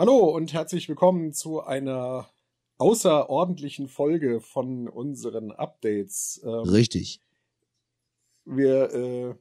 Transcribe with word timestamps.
Hallo 0.00 0.28
und 0.28 0.52
herzlich 0.52 0.88
willkommen 0.88 1.32
zu 1.32 1.60
einer 1.60 2.30
außerordentlichen 2.76 3.88
Folge 3.88 4.40
von 4.40 4.86
unseren 4.86 5.50
Updates. 5.50 6.40
Ähm, 6.44 6.68
Richtig. 6.68 7.20
Wir 8.44 8.94
äh, 8.94 9.34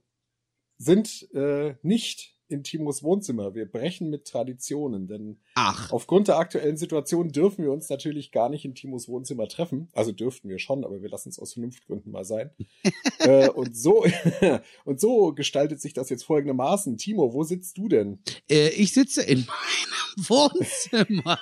sind 0.80 1.32
äh, 1.36 1.76
nicht 1.84 2.37
in 2.50 2.64
Timos 2.64 3.04
Wohnzimmer. 3.04 3.54
Wir 3.56 3.66
brechen 3.66 4.10
mit 4.10 4.26
Traditionen, 4.26 5.08
denn 5.08 5.38
Ach. 5.56 5.92
aufgrund 5.92 6.28
der 6.28 6.38
aktuellen 6.38 6.78
Situation 6.78 7.32
dürfen 7.32 7.64
wir 7.64 7.72
uns 7.72 7.90
natürlich 7.90 8.32
gar 8.32 8.50
nicht 8.50 8.66
in 8.66 8.76
Timos 8.76 9.08
Wohnzimmer 9.08 9.48
treffen. 9.48 9.90
Also 9.94 10.12
dürften 10.12 10.50
wir 10.50 10.60
schon, 10.60 10.84
aber 10.84 11.02
wir 11.02 11.10
lassen 11.10 11.30
es 11.30 11.40
aus 11.40 11.54
Vernunftgründen 11.54 12.12
mal 12.12 12.26
sein. 12.26 12.52
äh, 13.20 13.50
und 13.50 13.76
so 13.76 14.06
und 14.86 15.00
so 15.00 15.34
gestaltet 15.34 15.82
sich 15.82 15.94
das 15.94 16.10
jetzt 16.10 16.24
folgendermaßen. 16.24 16.98
Timo, 16.98 17.34
wo 17.34 17.44
sitzt 17.44 17.78
du 17.78 17.88
denn? 17.88 18.20
Äh, 18.50 18.70
ich 18.70 18.94
sitze 18.94 19.24
in 19.24 19.46
meinem 19.46 19.98
Wohnzimmer. 20.30 21.40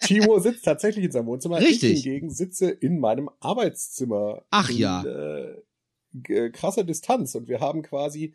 Timo 0.00 0.38
sitzt 0.38 0.64
tatsächlich 0.64 1.06
in 1.06 1.12
seinem 1.12 1.26
Wohnzimmer. 1.26 1.58
Richtig. 1.58 1.92
Ich 1.92 2.04
hingegen 2.04 2.30
sitze 2.30 2.70
in 2.70 2.98
meinem 2.98 3.30
Arbeitszimmer. 3.40 4.44
Ach 4.50 4.70
in, 4.70 4.76
ja. 4.76 5.04
Äh, 5.04 6.50
krasser 6.50 6.84
Distanz 6.84 7.34
und 7.34 7.48
wir 7.48 7.60
haben 7.60 7.82
quasi 7.82 8.34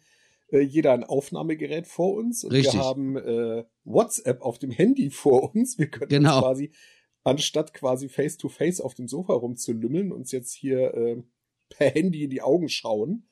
äh, 0.53 0.61
jeder 0.61 0.93
ein 0.93 1.03
Aufnahmegerät 1.03 1.87
vor 1.87 2.13
uns 2.15 2.43
und 2.43 2.51
Richtig. 2.53 2.75
wir 2.75 2.81
haben 2.81 3.17
äh, 3.17 3.65
WhatsApp 3.83 4.41
auf 4.41 4.59
dem 4.59 4.71
Handy 4.71 5.09
vor 5.09 5.53
uns. 5.55 5.77
Wir 5.77 5.87
können 5.89 6.09
Genau. 6.09 6.35
uns 6.37 6.43
quasi, 6.45 6.71
anstatt 7.23 7.73
quasi 7.73 8.07
face 8.09 8.37
to 8.37 8.47
face 8.49 8.79
auf 8.79 8.93
dem 8.93 9.07
Sofa 9.07 9.33
rumzulümmeln, 9.33 10.11
uns 10.11 10.31
jetzt 10.31 10.53
hier 10.53 10.93
äh, 10.93 11.23
per 11.69 11.89
Handy 11.89 12.23
in 12.23 12.29
die 12.29 12.41
Augen 12.41 12.69
schauen. 12.69 13.27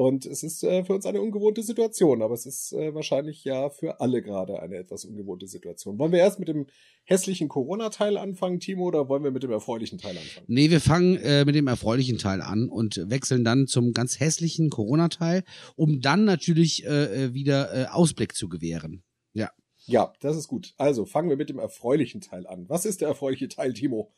Und 0.00 0.24
es 0.24 0.42
ist 0.42 0.64
äh, 0.64 0.82
für 0.82 0.94
uns 0.94 1.04
eine 1.04 1.20
ungewohnte 1.20 1.62
Situation, 1.62 2.22
aber 2.22 2.32
es 2.32 2.46
ist 2.46 2.72
äh, 2.72 2.94
wahrscheinlich 2.94 3.44
ja 3.44 3.68
für 3.68 4.00
alle 4.00 4.22
gerade 4.22 4.58
eine 4.58 4.76
etwas 4.76 5.04
ungewohnte 5.04 5.46
Situation. 5.46 5.98
Wollen 5.98 6.10
wir 6.10 6.20
erst 6.20 6.38
mit 6.38 6.48
dem 6.48 6.68
hässlichen 7.04 7.48
Corona-Teil 7.48 8.16
anfangen, 8.16 8.60
Timo, 8.60 8.86
oder 8.86 9.10
wollen 9.10 9.24
wir 9.24 9.30
mit 9.30 9.42
dem 9.42 9.50
erfreulichen 9.50 9.98
Teil 9.98 10.16
anfangen? 10.16 10.46
Nee, 10.48 10.70
wir 10.70 10.80
fangen 10.80 11.18
äh, 11.18 11.44
mit 11.44 11.54
dem 11.54 11.66
erfreulichen 11.66 12.16
Teil 12.16 12.40
an 12.40 12.70
und 12.70 12.96
wechseln 13.10 13.44
dann 13.44 13.66
zum 13.66 13.92
ganz 13.92 14.18
hässlichen 14.18 14.70
Corona-Teil, 14.70 15.44
um 15.76 16.00
dann 16.00 16.24
natürlich 16.24 16.86
äh, 16.86 17.24
äh, 17.26 17.34
wieder 17.34 17.70
äh, 17.74 17.84
Ausblick 17.88 18.34
zu 18.34 18.48
gewähren. 18.48 19.02
Ja. 19.34 19.50
Ja, 19.86 20.12
das 20.20 20.36
ist 20.36 20.48
gut. 20.48 20.74
Also 20.78 21.04
fangen 21.04 21.28
wir 21.28 21.36
mit 21.36 21.48
dem 21.48 21.58
erfreulichen 21.58 22.20
Teil 22.20 22.46
an. 22.46 22.68
Was 22.68 22.84
ist 22.84 23.00
der 23.00 23.08
erfreuliche 23.08 23.48
Teil, 23.48 23.72
Timo? 23.72 24.12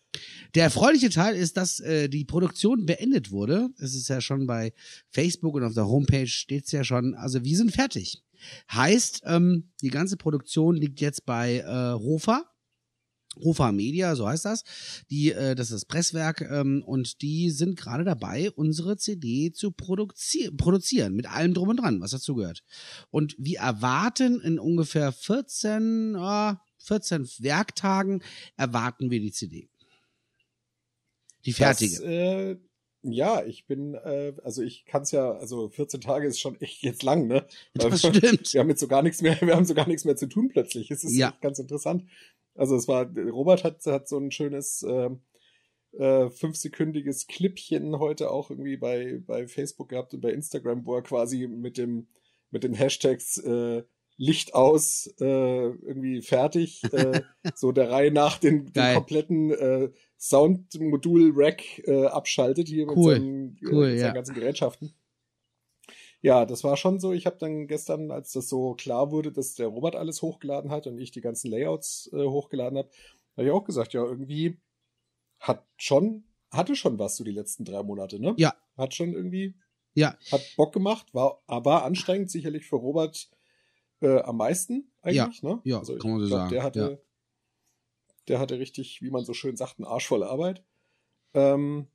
Der 0.54 0.64
erfreuliche 0.64 1.08
Teil 1.08 1.34
ist, 1.36 1.56
dass 1.56 1.80
äh, 1.80 2.08
die 2.08 2.24
Produktion 2.24 2.84
beendet 2.84 3.30
wurde. 3.30 3.70
Es 3.78 3.94
ist 3.94 4.08
ja 4.08 4.20
schon 4.20 4.46
bei 4.46 4.72
Facebook 5.10 5.54
und 5.54 5.64
auf 5.64 5.74
der 5.74 5.88
Homepage 5.88 6.26
steht 6.26 6.66
es 6.66 6.72
ja 6.72 6.84
schon. 6.84 7.14
Also 7.14 7.44
wir 7.44 7.56
sind 7.56 7.72
fertig. 7.72 8.22
Heißt, 8.72 9.22
ähm, 9.24 9.70
die 9.80 9.90
ganze 9.90 10.16
Produktion 10.16 10.76
liegt 10.76 11.00
jetzt 11.00 11.24
bei 11.24 11.58
äh, 11.58 11.94
Hofa. 11.94 12.44
Hofa 13.36 13.72
Media, 13.72 14.14
so 14.14 14.26
heißt 14.28 14.44
das. 14.44 14.64
Die, 15.10 15.32
äh, 15.32 15.54
das 15.54 15.68
ist 15.70 15.74
das 15.74 15.84
Presswerk 15.84 16.42
ähm, 16.42 16.82
und 16.84 17.22
die 17.22 17.50
sind 17.50 17.76
gerade 17.76 18.04
dabei, 18.04 18.50
unsere 18.50 18.96
CD 18.96 19.52
zu 19.52 19.70
produzi 19.70 20.50
produzieren, 20.56 21.14
mit 21.14 21.26
allem 21.26 21.54
drum 21.54 21.70
und 21.70 21.76
dran, 21.80 22.00
was 22.00 22.10
dazu 22.10 22.34
gehört. 22.34 22.62
Und 23.10 23.34
wir 23.38 23.60
erwarten 23.60 24.40
in 24.40 24.58
ungefähr 24.58 25.12
14, 25.12 26.14
äh, 26.14 26.54
14 26.78 27.28
Werktagen 27.38 28.22
erwarten 28.56 29.10
wir 29.10 29.20
die 29.20 29.32
CD. 29.32 29.68
Die 31.44 31.52
fertige. 31.52 31.96
Das, 31.96 32.00
äh, 32.04 32.56
ja, 33.04 33.44
ich 33.44 33.66
bin, 33.66 33.94
äh, 33.94 34.32
also 34.44 34.62
ich 34.62 34.84
kann 34.84 35.02
es 35.02 35.10
ja, 35.10 35.32
also 35.32 35.68
14 35.68 36.00
Tage 36.00 36.28
ist 36.28 36.38
schon 36.38 36.60
echt 36.60 36.82
jetzt 36.82 37.02
lang, 37.02 37.26
ne? 37.26 37.44
Das 37.74 37.98
stimmt. 37.98 38.14
Wir 38.52 38.60
haben 38.60 38.68
jetzt 38.68 38.80
so 38.80 38.86
gar 38.86 39.02
nichts 39.02 39.22
mehr, 39.22 39.40
wir 39.40 39.56
haben 39.56 39.64
so 39.64 39.74
gar 39.74 39.88
nichts 39.88 40.04
mehr 40.04 40.14
zu 40.14 40.26
tun 40.26 40.48
plötzlich. 40.48 40.90
Es 40.90 41.02
ist 41.02 41.16
Ja. 41.16 41.34
ganz 41.40 41.58
interessant. 41.58 42.04
Also 42.54 42.76
es 42.76 42.88
war, 42.88 43.10
Robert 43.16 43.64
hat, 43.64 43.84
hat 43.86 44.08
so 44.08 44.18
ein 44.18 44.30
schönes 44.30 44.82
äh, 44.82 45.10
äh, 45.98 46.30
fünfsekündiges 46.30 47.26
Clipchen 47.26 47.98
heute 47.98 48.30
auch 48.30 48.50
irgendwie 48.50 48.76
bei, 48.76 49.20
bei 49.26 49.46
Facebook 49.46 49.90
gehabt 49.90 50.14
und 50.14 50.20
bei 50.20 50.32
Instagram, 50.32 50.86
wo 50.86 50.96
er 50.96 51.02
quasi 51.02 51.46
mit 51.46 51.78
dem, 51.78 52.08
mit 52.50 52.64
den 52.64 52.74
Hashtags 52.74 53.38
äh, 53.38 53.82
Licht 54.16 54.54
aus, 54.54 55.12
äh, 55.20 55.24
irgendwie 55.24 56.22
fertig, 56.22 56.82
äh, 56.92 57.22
so 57.54 57.72
der 57.72 57.90
Reihe 57.90 58.12
nach 58.12 58.38
den, 58.38 58.72
den 58.72 58.94
kompletten 58.94 59.50
äh, 59.50 59.90
Soundmodul-Rack 60.18 61.88
äh, 61.88 62.06
abschaltet 62.06 62.68
hier 62.68 62.86
mit, 62.86 62.96
Cool. 62.96 63.14
seinen, 63.14 63.56
äh, 63.56 63.66
Cool, 63.66 63.90
mit 63.90 63.98
seinen 63.98 64.08
ja. 64.08 64.12
ganzen 64.12 64.34
Gerätschaften. 64.34 64.94
Ja, 66.22 66.46
das 66.46 66.62
war 66.62 66.76
schon 66.76 67.00
so. 67.00 67.12
Ich 67.12 67.26
habe 67.26 67.36
dann 67.38 67.66
gestern, 67.66 68.12
als 68.12 68.32
das 68.32 68.48
so 68.48 68.74
klar 68.74 69.10
wurde, 69.10 69.32
dass 69.32 69.54
der 69.54 69.66
Robert 69.66 69.96
alles 69.96 70.22
hochgeladen 70.22 70.70
hat 70.70 70.86
und 70.86 70.98
ich 70.98 71.10
die 71.10 71.20
ganzen 71.20 71.50
Layouts 71.50 72.10
äh, 72.12 72.24
hochgeladen 72.24 72.78
habe, 72.78 72.88
habe 73.36 73.46
ich 73.46 73.52
auch 73.52 73.64
gesagt, 73.64 73.92
ja, 73.92 74.04
irgendwie 74.04 74.60
hat 75.40 75.66
schon, 75.76 76.24
hatte 76.52 76.76
schon 76.76 76.98
was 77.00 77.16
so 77.16 77.24
die 77.24 77.32
letzten 77.32 77.64
drei 77.64 77.82
Monate, 77.82 78.20
ne? 78.20 78.34
Ja. 78.36 78.54
Hat 78.76 78.94
schon 78.94 79.12
irgendwie, 79.12 79.56
Ja, 79.94 80.16
hat 80.30 80.42
Bock 80.56 80.72
gemacht, 80.72 81.12
war, 81.12 81.42
war 81.46 81.84
anstrengend, 81.84 82.30
sicherlich 82.30 82.66
für 82.66 82.76
Robert 82.76 83.28
äh, 84.00 84.20
am 84.20 84.36
meisten 84.36 84.92
eigentlich, 85.02 85.42
ne? 85.42 85.60
ja, 85.64 85.78
also 85.78 85.94
ich 85.94 86.00
kann 86.00 86.12
man 86.12 86.20
so 86.20 86.26
glaub, 86.26 86.38
sagen, 86.38 86.50
Der 86.50 86.62
hatte, 86.62 86.80
ja. 86.80 86.98
der 88.28 88.38
hatte 88.38 88.58
richtig, 88.60 89.02
wie 89.02 89.10
man 89.10 89.24
so 89.24 89.34
schön 89.34 89.56
sagt, 89.56 89.78
einen 89.78 89.86
Arsch 89.86 90.06
voll 90.06 90.22
Arbeit. 90.22 90.64
Ähm, 91.34 91.88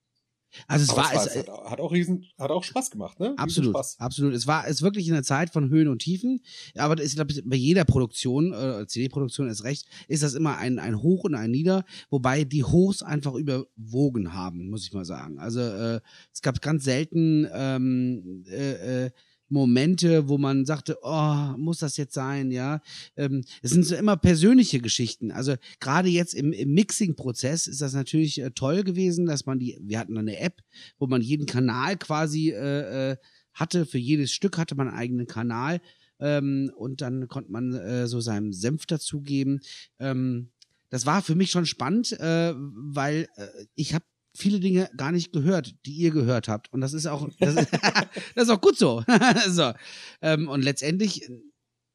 also 0.68 0.84
es 0.84 0.90
aber 0.90 1.02
war, 1.02 1.14
es, 1.14 1.26
es, 1.28 1.36
es 1.36 1.48
hat, 1.48 1.72
hat 1.72 1.80
auch 1.80 1.92
riesen, 1.92 2.26
hat 2.38 2.52
auch 2.52 2.64
Spaß 2.64 2.92
gemacht, 2.92 3.20
ne? 3.20 3.34
Absolut, 3.38 3.76
absolut. 4.00 4.34
Es 4.34 4.48
war 4.48 4.68
es 4.68 4.82
wirklich 4.82 5.12
eine 5.12 5.24
Zeit 5.24 5.50
von 5.50 5.70
Höhen 5.70 5.88
und 5.88 6.00
Tiefen. 6.00 6.42
Aber 6.76 6.96
das 6.96 7.06
ist, 7.06 7.16
glaube 7.16 7.32
ich, 7.32 7.44
bei 7.46 7.56
jeder 7.56 7.86
Produktion, 7.86 8.54
äh, 8.54 8.86
CD-Produktion 8.88 9.50
ist 9.50 9.64
recht, 9.64 9.88
ist 10.08 10.24
das 10.24 10.34
immer 10.34 10.58
ein, 10.58 10.80
ein 10.80 11.02
Hoch 11.02 11.24
und 11.24 11.36
ein 11.36 11.52
Nieder, 11.52 11.86
wobei 12.10 12.44
die 12.44 12.64
Hochs 12.64 13.04
einfach 13.04 13.34
überwogen 13.34 14.34
haben, 14.34 14.70
muss 14.70 14.86
ich 14.86 14.94
mal 14.94 15.06
sagen. 15.06 15.40
Also 15.40 15.62
äh, 15.62 16.00
es 16.34 16.42
gab 16.42 16.62
ganz 16.62 16.84
selten 16.84 17.48
ähm, 17.54 18.44
äh, 18.50 19.06
äh, 19.06 19.12
Momente, 19.50 20.28
wo 20.28 20.38
man 20.38 20.66
sagte, 20.66 20.98
oh, 21.02 21.58
muss 21.58 21.80
das 21.80 21.98
jetzt 21.98 22.14
sein, 22.14 22.52
ja. 22.52 22.82
Ähm, 23.16 23.44
es 23.62 23.72
sind 23.72 23.86
so 23.86 23.96
immer 23.96 24.18
persönliche 24.18 24.80
Geschichten. 24.80 25.32
Also 25.32 25.56
gerade 25.80 26.10
jetzt 26.10 26.34
im, 26.34 26.52
im 26.52 26.74
Mixing-Prozess 26.74 27.68
ist 27.68 27.82
das 27.82 27.94
natürlich 27.94 28.42
äh, 28.42 28.52
toll 28.52 28.84
gewesen, 28.84 29.26
dass 29.26 29.46
man 29.46 29.60
die, 29.60 29.78
wir 29.82 30.00
hatten 30.00 30.18
eine 30.18 30.40
App, 30.40 30.62
wo 31.00 31.08
man 31.08 31.22
jeden 31.22 31.46
Kanal 31.46 31.98
quasi 31.98 32.52
äh, 32.52 33.12
äh, 33.12 33.18
hatte. 33.54 33.86
Für 33.86 33.98
jedes 34.00 34.32
Stück 34.32 34.58
hatte 34.58 34.76
man 34.76 34.90
einen 34.90 34.98
eigenen 34.98 35.28
Kanal. 35.28 35.82
Ähm, 36.20 36.72
und 36.76 37.02
dann 37.02 37.28
konnte 37.28 37.52
man 37.52 37.74
äh, 37.74 38.08
so 38.08 38.20
seinem 38.20 38.52
Senf 38.52 38.86
dazugeben. 38.86 39.62
Ähm, 40.00 40.50
das 40.90 41.06
war 41.06 41.22
für 41.22 41.36
mich 41.36 41.52
schon 41.52 41.66
spannend, 41.66 42.14
äh, 42.14 42.54
weil 42.56 43.28
ich 43.76 43.94
habe 43.94 44.06
viele 44.38 44.60
Dinge 44.60 44.90
gar 44.96 45.12
nicht 45.12 45.34
gehört, 45.34 45.76
die 45.86 45.94
ihr 45.94 46.12
gehört 46.12 46.48
habt. 46.48 46.72
Und 46.72 46.82
das 46.82 46.94
ist 46.94 47.08
auch, 47.08 47.28
das 47.40 47.56
ist, 47.56 47.72
das 48.36 48.44
ist 48.44 48.50
auch 48.50 48.62
gut 48.62 48.78
so. 48.78 49.04
so. 49.50 49.74
Ähm, 50.22 50.48
und 50.48 50.62
letztendlich, 50.62 51.28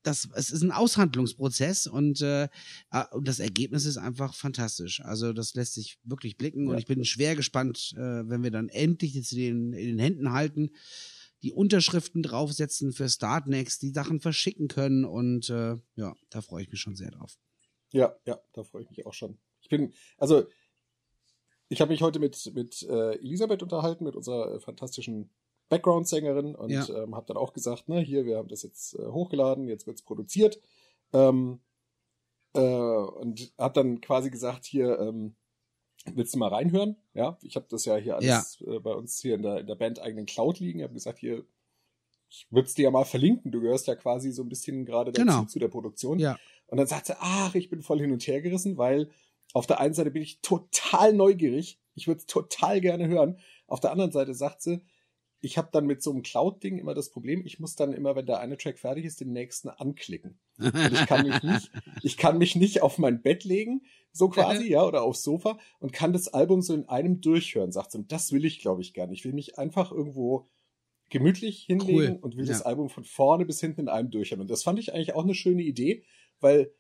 das, 0.03 0.29
es 0.35 0.51
ist 0.51 0.63
ein 0.63 0.73
Aushandlungsprozess 0.73 1.87
und, 1.87 2.21
äh, 2.23 2.49
und 3.13 3.29
das 3.29 3.39
Ergebnis 3.39 3.87
ist 3.87 3.97
einfach 3.97 4.35
fantastisch. 4.35 5.01
Also 5.01 5.33
das 5.33 5.55
lässt 5.55 5.75
sich 5.75 5.99
wirklich 6.03 6.37
blicken 6.37 6.67
und 6.67 6.75
Ja. 6.75 6.79
ich 6.79 6.87
bin 6.87 7.05
schwer 7.05 7.37
gespannt, 7.37 7.93
äh, 7.97 8.29
wenn 8.29 8.43
wir 8.43 8.51
dann 8.51 8.69
endlich 8.69 9.13
die 9.13 9.23
CD 9.23 9.49
in, 9.49 9.73
in 9.73 9.87
den 9.87 9.99
Händen 10.01 10.33
halten, 10.33 10.71
die 11.43 11.53
Unterschriften 11.53 12.23
draufsetzen 12.23 12.93
für 12.93 13.09
Startnext, 13.09 13.83
die 13.83 13.91
Sachen 13.91 14.21
verschicken 14.21 14.69
können 14.69 15.05
und 15.05 15.51
äh, 15.51 15.77
ja, 15.97 16.15
da 16.31 16.41
freue 16.41 16.63
ich 16.63 16.71
mich 16.71 16.81
schon 16.81 16.97
sehr 16.97 17.11
drauf. 17.11 17.37
Ja, 17.93 18.17
ja, 18.27 18.41
da 18.53 18.65
freue 18.65 18.83
ich 18.83 18.91
mich 18.91 19.07
auch 19.07 19.15
schon. 19.15 19.39
Ich 19.61 19.69
bin, 19.69 19.93
also, 20.19 20.49
ich 21.73 21.81
habe 21.81 21.91
mich 21.91 22.03
heute 22.03 22.19
mit, 22.19 22.53
mit 22.55 22.83
äh, 22.83 23.15
Elisabeth 23.17 23.63
unterhalten, 23.63 24.05
mit 24.05 24.15
unserer 24.15 24.55
äh, 24.55 24.61
fantastischen 24.61 25.31
Background-Sängerin 25.71 26.55
und 26.55 26.71
Ja. 26.71 26.87
ähm, 27.03 27.15
habe 27.17 27.27
dann 27.27 27.37
auch 27.39 27.53
gesagt, 27.53 27.89
ne, 27.89 28.01
hier, 28.01 28.25
wir 28.27 28.37
haben 28.37 28.49
das 28.49 28.63
jetzt 28.63 28.95
äh, 28.99 29.07
hochgeladen, 29.07 29.69
jetzt 29.69 29.87
wird's 29.87 30.03
produziert. 30.03 30.61
Ähm, 31.15 31.61
äh, 32.55 32.61
und 32.61 33.53
habe 33.59 33.75
dann 33.75 34.01
quasi 34.03 34.31
gesagt, 34.31 34.67
hier, 34.67 34.99
ähm, 35.01 35.35
willst 36.15 36.35
du 36.35 36.39
mal 36.39 36.49
reinhören? 36.49 36.97
Ja, 37.15 37.39
ich 37.43 37.57
habe 37.57 37.67
das 37.71 37.85
ja 37.87 37.97
hier 37.97 38.17
alles 38.17 38.61
äh, 38.67 38.79
bei 38.81 38.93
uns 38.93 39.21
hier 39.21 39.35
in 39.37 39.43
der, 39.43 39.61
in 39.61 39.67
der 39.67 39.77
Band 39.77 40.01
eigenen 40.01 40.27
Cloud 40.27 40.59
liegen. 40.61 40.81
Ich 40.81 40.85
habe 40.85 40.95
gesagt, 40.95 41.19
hier, 41.21 41.45
ich 42.29 42.47
würde 42.51 42.67
es 42.67 42.75
dir 42.75 42.85
ja 42.85 42.91
mal 42.91 43.05
verlinken. 43.05 43.51
Du 43.51 43.61
gehörst 43.61 43.87
ja 43.87 43.95
quasi 43.95 44.31
so 44.33 44.43
ein 44.43 44.49
bisschen 44.49 44.85
gerade 44.85 45.13
dazu 45.13 45.25
Genau. 45.27 45.45
zu 45.45 45.59
der 45.59 45.69
Produktion. 45.69 46.19
Ja. 46.19 46.39
Und 46.67 46.79
dann 46.79 46.87
sagt 46.87 47.07
sie, 47.07 47.15
ach, 47.19 47.55
ich 47.55 47.71
bin 47.71 47.83
voll 47.83 48.01
hin 48.01 48.13
und 48.13 48.27
her 48.27 48.41
gerissen, 48.43 48.77
weil 48.77 49.09
auf 49.53 49.67
der 49.67 49.81
einen 49.81 49.95
Seite 49.95 50.11
bin 50.11 50.23
ich 50.23 50.41
total 50.41 51.13
neugierig. 51.13 51.79
Ich 51.95 52.07
würde 52.07 52.19
es 52.19 52.27
total 52.27 52.81
gerne 52.81 53.09
hören. 53.09 53.39
Auf 53.67 53.81
der 53.81 53.91
anderen 53.93 54.13
Seite 54.13 54.35
sagt 54.35 54.63
sie, 54.63 54.83
ich 55.45 55.59
habe 55.59 55.71
dann 55.73 55.87
mit 55.87 56.03
so 56.03 56.13
einem 56.13 56.23
Cloud-Ding 56.23 56.79
immer 56.79 56.95
das 56.95 57.11
Problem, 57.11 57.45
ich 57.45 57.59
muss 57.59 57.75
dann 57.75 57.93
immer, 57.93 58.15
wenn 58.15 58.27
der 58.27 58.39
eine 58.39 58.57
Track 58.57 58.79
fertig 58.79 59.05
ist, 59.05 59.21
den 59.21 59.33
nächsten 59.33 59.69
anklicken. 59.69 60.39
Und 60.59 60.93
ich 60.93 61.07
kann 61.07 61.27
mich 61.27 61.43
nicht, 61.43 61.71
ich 62.03 62.17
kann 62.17 62.39
mich 62.39 62.55
nicht 62.55 62.81
auf 62.81 62.99
mein 62.99 63.23
Bett 63.23 63.43
legen, 63.43 63.83
so 64.13 64.29
quasi, 64.29 64.67
ja, 64.71 64.85
oder 64.85 65.03
aufs 65.03 65.25
Sofa 65.25 65.59
und 65.81 65.93
kann 65.93 66.13
das 66.13 66.29
Album 66.29 66.63
so 66.63 66.75
in 66.75 66.89
einem 66.89 67.21
durchhören, 67.21 67.73
sagt 67.73 67.91
sie. 67.91 67.99
Und 67.99 68.13
das 68.13 68.31
will 68.31 68.45
ich, 68.45 68.61
glaube 68.61 68.83
ich, 68.83 68.95
nicht. 68.95 69.11
Ich 69.11 69.25
will 69.25 69.33
mich 69.33 69.59
einfach 69.59 69.91
irgendwo 69.91 70.49
gemütlich 71.11 71.65
hinlegen 71.65 72.15
Cool. 72.15 72.19
und 72.23 72.37
will 72.37 72.47
Ja. 72.47 72.53
das 72.53 72.63
Album 72.63 72.89
von 72.89 73.03
vorne 73.05 73.45
bis 73.45 73.61
hinten 73.61 73.83
in 73.83 73.89
einem 73.89 74.11
durchhören. 74.11 74.41
Und 74.43 74.51
das 74.51 74.63
fand 74.63 74.79
ich 74.79 74.95
eigentlich 74.95 75.15
auch 75.15 75.25
eine 75.25 75.35
schöne 75.35 75.63
Idee, 75.63 76.05
weil 76.41 76.73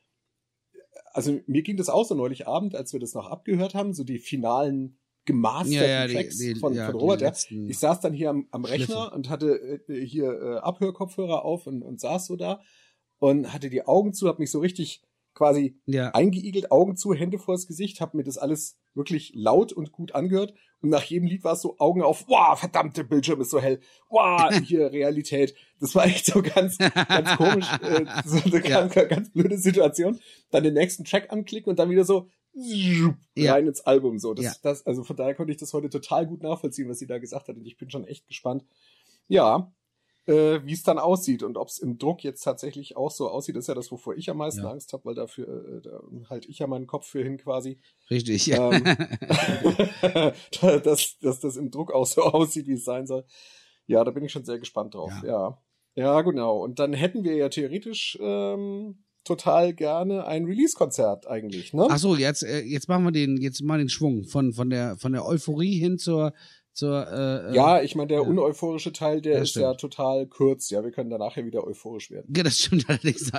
also 1.12 1.41
mir 1.47 1.62
ging 1.62 1.77
das 1.77 1.89
auch 1.89 2.05
so 2.05 2.15
neulich 2.15 2.47
Abend, 2.47 2.75
als 2.75 2.93
wir 2.93 3.00
das 3.00 3.15
noch 3.15 3.27
abgehört 3.29 3.75
haben, 3.75 3.93
so 3.94 4.05
die 4.05 4.19
finalen 4.19 4.99
gemasterten 5.25 5.73
Ja, 5.73 5.87
ja, 5.87 6.06
die- 6.06 6.15
Tracks 6.15 6.39
die- 6.39 6.55
von, 6.56 6.75
ja, 6.75 6.87
von 6.87 6.94
die 6.94 7.00
Robert. 7.00 7.21
Ich 7.69 7.79
saß 7.79 8.00
dann 8.00 8.12
hier 8.12 8.31
am, 8.31 8.49
am 8.50 8.65
Rechner 8.65 9.12
und 9.12 9.29
hatte 9.29 9.83
äh, 9.89 10.05
hier 10.05 10.33
äh, 10.33 10.56
Abhörkopfhörer 10.59 11.44
auf 11.44 11.67
und, 11.67 11.83
und 11.83 12.00
saß 12.00 12.27
so 12.27 12.37
da 12.37 12.61
und 13.19 13.53
hatte 13.53 13.71
die 13.71 13.87
Augen 13.87 14.15
zu, 14.15 14.27
hab 14.29 14.39
mich 14.41 14.50
so 14.50 14.59
richtig 14.59 15.03
quasi 15.34 15.76
Ja. 15.87 16.11
eingeigelt, 16.11 16.70
Augen 16.70 16.96
zu, 16.96 17.14
Hände 17.14 17.38
vors 17.38 17.67
Gesicht, 17.67 18.00
hab 18.00 18.14
mir 18.14 18.25
das 18.25 18.38
alles 18.38 18.76
wirklich 18.94 19.32
laut 19.34 19.73
und 19.73 19.90
gut 19.93 20.14
angehört 20.14 20.52
und 20.82 20.90
nach 20.90 21.02
jedem 21.05 21.26
Lied 21.29 21.44
war 21.44 21.55
es 21.55 21.62
so 21.62 21.79
Augen 21.79 22.02
auf, 22.02 22.29
wow, 22.29 22.58
verdammte 22.58 23.05
Bildschirm 23.05 23.40
ist 23.40 23.50
so 23.50 23.61
hell, 23.61 23.81
wow, 24.11 24.50
hier 24.64 24.93
Realität. 24.93 25.55
Das 25.81 25.94
war 25.94 26.05
echt 26.06 26.26
so 26.26 26.43
ganz, 26.43 26.76
ganz 26.79 27.37
komisch, 27.37 27.67
äh, 27.82 28.05
so 28.26 28.38
eine 28.44 28.69
Ja. 28.69 28.87
ganz, 28.87 29.08
ganz 29.08 29.31
blöde 29.32 29.56
Situation. 29.58 30.19
Dann 30.50 30.64
den 30.64 30.75
nächsten 30.75 31.05
Track 31.05 31.32
anklicken 31.32 31.70
und 31.70 31.79
dann 31.79 31.88
wieder 31.90 32.05
so 32.05 32.29
Ja. 32.55 33.55
rein 33.55 33.67
ins 33.67 33.81
Album 33.81 34.19
so. 34.19 34.34
Das, 34.34 34.44
Ja. 34.44 34.52
das, 34.62 34.84
also 34.87 35.05
von 35.05 35.17
daher 35.17 35.34
konnte 35.34 35.52
ich 35.52 35.58
das 35.58 35.73
heute 35.73 35.88
total 35.88 36.26
gut 36.26 36.43
nachvollziehen, 36.43 36.88
was 36.90 36.99
sie 36.99 37.06
da 37.06 37.19
gesagt 37.19 37.49
hat 37.49 37.56
und 37.56 37.67
ich 37.67 37.79
bin 37.79 37.88
schon 37.90 38.05
echt 38.06 38.26
gespannt. 38.29 38.64
Ja, 39.29 39.73
äh, 40.27 40.61
wie 40.65 40.73
es 40.73 40.83
dann 40.83 40.99
aussieht 40.99 41.43
und 41.43 41.57
ob 41.57 41.69
es 41.69 41.79
im 41.79 41.99
Druck 41.99 42.23
jetzt 42.23 42.43
tatsächlich 42.43 42.97
auch 42.97 43.11
so 43.11 43.29
aussieht, 43.29 43.57
ist 43.57 43.69
ja 43.69 43.75
das, 43.75 43.91
wovor 43.91 44.17
ich 44.17 44.31
am 44.31 44.37
meisten 44.37 44.63
Ja. 44.63 44.71
Angst 44.71 44.93
habe, 44.93 45.05
weil 45.05 45.15
dafür 45.15 45.79
äh, 45.79 45.81
da 45.83 46.01
halte 46.31 46.49
ich 46.49 46.61
ja 46.61 46.67
meinen 46.67 46.87
Kopf 46.87 47.07
für 47.07 47.23
hin 47.23 47.39
quasi, 47.39 47.81
Richtig. 48.11 48.51
Ähm, 48.53 48.85
dass, 50.85 51.19
dass 51.19 51.41
das 51.41 51.57
im 51.57 51.71
Druck 51.71 51.93
auch 51.93 52.07
so 52.07 52.23
aussieht, 52.23 52.67
wie 52.67 52.75
es 52.75 52.85
sein 52.85 53.07
soll. 53.07 53.25
Ja, 53.87 54.05
da 54.05 54.11
bin 54.11 54.25
ich 54.25 54.33
schon 54.33 54.45
sehr 54.45 54.59
gespannt 54.59 54.95
drauf. 54.95 55.13
Ja. 55.25 55.29
Ja, 55.29 55.59
ja, 55.95 56.21
genau. 56.23 56.59
Und 56.63 56.79
dann 56.79 56.93
hätten 56.93 57.25
wir 57.25 57.35
ja 57.35 57.49
theoretisch 57.49 58.17
ähm, 58.21 59.05
total 59.25 59.75
gerne 59.75 60.27
ein 60.27 60.45
Release-Konzert 60.45 61.27
eigentlich, 61.27 61.73
ne? 61.73 61.87
Ach 61.89 61.99
so, 61.99 62.17
jetzt, 62.17 62.43
äh, 62.43 62.61
jetzt 62.61 62.89
machen 62.89 63.05
wir 63.05 63.13
den, 63.13 63.37
jetzt 63.37 63.63
mal 63.63 63.79
den 63.79 63.89
Schwung 63.89 64.25
von, 64.25 64.53
von 64.53 64.71
der, 64.71 64.97
von 64.97 65.13
der 65.13 65.27
Euphorie 65.27 65.79
hin 65.79 65.99
zur, 65.99 66.33
zur, 66.73 67.07
äh, 67.07 67.51
äh, 67.51 67.55
ja, 67.55 67.83
ich 67.83 67.95
meine, 67.95 68.09
der 68.09 68.23
ja. 68.23 68.27
uneuphorische 68.27 68.93
Teil, 68.93 69.21
der 69.21 69.43
ist 69.43 69.55
ja 69.57 69.75
stimmt. 69.75 69.81
total 69.93 70.27
kurz. 70.27 70.71
Ja, 70.71 70.83
wir 70.83 70.91
können 70.91 71.11
danach 71.11 71.37
ja 71.37 71.45
wieder 71.45 71.67
euphorisch 71.67 72.11
werden. 72.11 72.33
Ja, 72.35 72.43
das 72.43 72.59
stimmt 72.59 72.85
allerdings. 72.89 73.31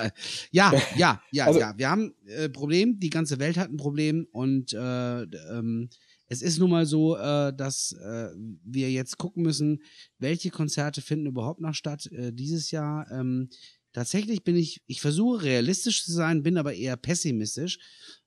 Ja, 0.52 0.72
ja, 0.96 1.20
ja, 1.32 1.46
Also- 1.46 1.60
ja. 1.60 1.74
Wir 1.76 1.90
haben 1.90 2.14
äh, 2.26 2.48
Problem, 2.48 3.00
die 3.00 3.10
ganze 3.10 3.38
Welt 3.40 3.56
hat 3.56 3.70
ein 3.70 3.76
Problem 3.76 4.26
und 4.30 4.72
äh, 4.72 5.22
ähm, 5.22 5.88
es 6.26 6.42
ist 6.42 6.58
nun 6.58 6.70
mal 6.70 6.86
so, 6.86 7.16
äh, 7.16 7.52
dass 7.54 7.92
äh, 7.92 8.28
wir 8.64 8.90
jetzt 8.90 9.18
gucken 9.18 9.42
müssen, 9.42 9.82
welche 10.18 10.50
Konzerte 10.50 11.02
finden 11.02 11.26
überhaupt 11.26 11.60
noch 11.60 11.74
statt 11.74 12.06
äh, 12.12 12.32
dieses 12.32 12.70
Jahr. 12.70 13.10
Ähm, 13.10 13.50
tatsächlich 13.92 14.42
bin 14.42 14.56
ich, 14.56 14.82
ich 14.86 15.00
versuche 15.00 15.42
realistisch 15.44 16.04
zu 16.04 16.12
sein, 16.12 16.42
bin 16.42 16.56
aber 16.56 16.72
eher 16.74 16.96
pessimistisch. 16.96 17.78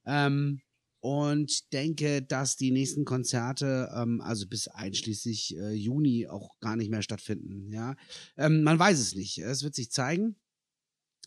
Ähm, 0.06 0.62
und 1.00 1.72
denke, 1.74 2.22
dass 2.22 2.58
die 2.58 2.72
nächsten 2.72 3.06
Konzerte, 3.06 3.90
ähm, 3.96 4.22
also 4.22 4.48
bis 4.48 4.68
einschließlich 4.68 5.56
äh, 5.58 5.74
Juni, 5.74 6.28
auch 6.28 6.60
gar 6.60 6.76
nicht 6.76 6.90
mehr 6.90 7.02
stattfinden. 7.02 7.72
Ja, 7.72 7.96
ähm, 8.36 8.64
man 8.64 8.80
weiß 8.80 9.00
es 9.00 9.16
nicht. 9.16 9.38
Es 9.40 9.64
wird 9.64 9.76
sich 9.76 9.92
zeigen. 9.92 10.36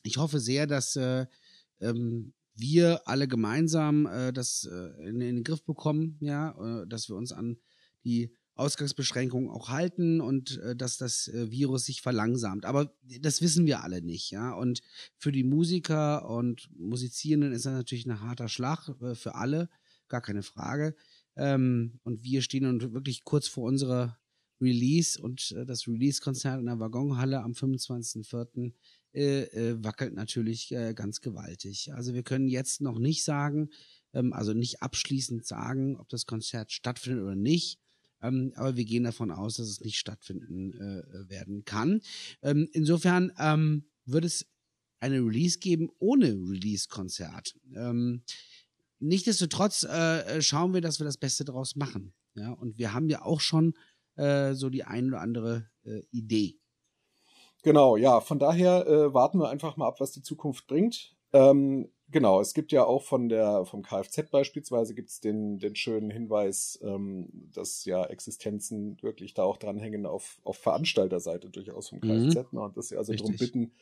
Ich 0.03 0.17
hoffe 0.17 0.41
sehr, 0.41 0.67
dass 0.67 0.97
äh, 0.97 1.27
ähm, 1.81 2.33
wir 2.55 3.07
alle 3.07 3.29
gemeinsam 3.29 4.07
äh, 4.07 4.33
das 4.33 4.69
äh, 4.71 5.09
in, 5.09 5.21
in 5.21 5.37
den 5.37 5.45
Griff 5.45 5.65
bekommen, 5.65 6.19
ja, 6.21 6.83
äh, 6.83 6.87
dass 6.87 7.09
wir 7.09 7.17
uns 7.17 7.33
an 7.33 7.57
die 8.05 8.35
Ausgangsbeschränkungen 8.61 9.51
auch 9.51 9.71
halten 9.71 10.21
und 10.21 10.59
äh, 10.59 10.77
dass 10.77 10.99
das 10.99 11.29
äh, 11.29 11.51
Virus 11.51 11.87
sich 11.87 12.03
verlangsamt. 12.03 12.65
Aber 12.65 12.95
das 13.21 13.41
wissen 13.41 13.67
wir 13.67 13.83
alle 13.83 14.03
nicht, 14.03 14.31
ja. 14.31 14.53
Und 14.53 14.81
für 15.17 15.33
die 15.33 15.45
Musiker 15.45 16.29
und 16.29 16.69
Musizierenden 16.79 17.53
ist 17.53 17.67
das 17.67 17.73
natürlich 17.73 18.07
ein 18.07 18.21
harter 18.21 18.49
Schlag 18.49 18.89
äh, 19.01 19.15
für 19.15 19.35
alle, 19.35 19.69
gar 20.09 20.21
keine 20.21 20.43
Frage. 20.43 20.95
Ähm, 21.37 21.99
und 22.03 22.23
wir 22.23 22.43
stehen 22.43 22.65
nun 22.65 22.93
wirklich 22.93 23.25
kurz 23.25 23.49
vor 23.49 23.65
unserer 23.65 24.19
Release 24.61 25.21
und 25.21 25.53
äh, 25.53 25.65
das 25.65 25.89
Release-Konzert 25.89 26.61
in 26.61 26.67
der 26.67 26.79
Waggonhalle 26.79 27.43
am 27.43 27.53
25.04. 27.53 28.73
Äh, 29.13 29.43
äh, 29.43 29.83
wackelt 29.83 30.15
natürlich 30.15 30.71
äh, 30.71 30.95
ganz 30.95 31.21
gewaltig. 31.21 31.93
Also 31.95 32.15
wir 32.15 32.23
können 32.23 32.47
jetzt 32.47 32.81
noch 32.81 33.01
nicht 33.01 33.25
sagen, 33.25 33.71
ähm, 34.13 34.33
also 34.33 34.53
nicht 34.53 34.83
abschließend 34.83 35.45
sagen, 35.45 35.97
ob 35.97 36.09
das 36.11 36.27
Konzert 36.27 36.71
stattfindet 36.71 37.25
oder 37.25 37.35
nicht. 37.35 37.81
Ähm, 38.23 38.53
aber 38.57 38.77
wir 38.77 38.85
gehen 38.85 39.05
davon 39.05 39.31
aus, 39.31 39.57
dass 39.57 39.69
es 39.69 39.81
nicht 39.81 39.99
stattfinden 39.99 40.73
äh, 40.75 41.29
werden 41.29 41.65
kann. 41.65 42.01
Ähm, 42.43 42.69
insofern 42.73 43.33
ähm, 43.39 43.85
wird 44.05 44.25
es 44.25 44.47
eine 45.01 45.17
Release 45.17 45.59
geben 45.59 45.89
ohne 45.99 46.27
Release-Konzert. 46.29 47.55
Ähm, 47.75 48.23
nichtsdestotrotz 48.99 49.83
äh, 49.83 50.21
äh, 50.21 50.43
schauen 50.43 50.75
wir, 50.75 50.81
dass 50.81 51.01
wir 51.01 51.07
das 51.07 51.17
Beste 51.17 51.45
daraus 51.45 51.77
machen. 51.77 52.13
Ja, 52.35 52.53
und 52.53 52.79
wir 52.79 52.93
haben 52.93 53.09
ja 53.09 53.23
auch 53.23 53.41
schon 53.41 53.75
äh, 54.17 54.55
so 54.55 54.69
die 54.69 54.85
ein 54.85 55.09
oder 55.09 55.21
andere 55.21 55.69
äh, 55.85 56.03
Idee. 56.11 56.61
Genau, 57.63 57.97
ja, 57.97 58.21
von 58.21 58.39
daher 58.39 58.87
äh, 58.87 59.13
warten 59.13 59.39
wir 59.39 59.51
einfach 59.51 59.77
mal 59.77 59.89
ab, 59.89 60.01
was 60.01 60.13
die 60.13 60.23
Zukunft 60.23 60.67
bringt. 60.67 61.15
Ähm, 61.33 61.91
genau, 62.11 62.41
es 62.41 62.55
gibt 62.55 62.73
ja 62.73 62.85
auch 62.85 63.03
von 63.03 63.29
der, 63.29 63.65
vom 63.65 63.83
Kfz 63.83 64.31
beispielsweise 64.31 64.95
gibt's 64.95 65.21
den, 65.21 65.59
den 65.59 65.77
schönen 65.77 66.11
Hinweis, 66.11 66.79
ähm, 66.83 67.29
dass 67.53 67.85
ja 67.85 68.05
Existenzen 68.07 69.01
wirklich 69.03 69.35
da 69.35 69.45
auch 69.45 69.57
dranhängen 69.57 70.07
auf, 70.07 70.41
auf 70.45 70.57
Veranstalterseite 70.59 71.51
durchaus 71.51 71.89
vom 71.89 72.01
Mhm. 72.01 72.31
Kfz. 72.31 72.53
Ne? 72.53 72.61
Und 72.61 72.77
dass 72.77 72.89
sie 72.89 72.97
also 72.97 73.13
darum 73.13 73.37
bitten, 73.37 73.73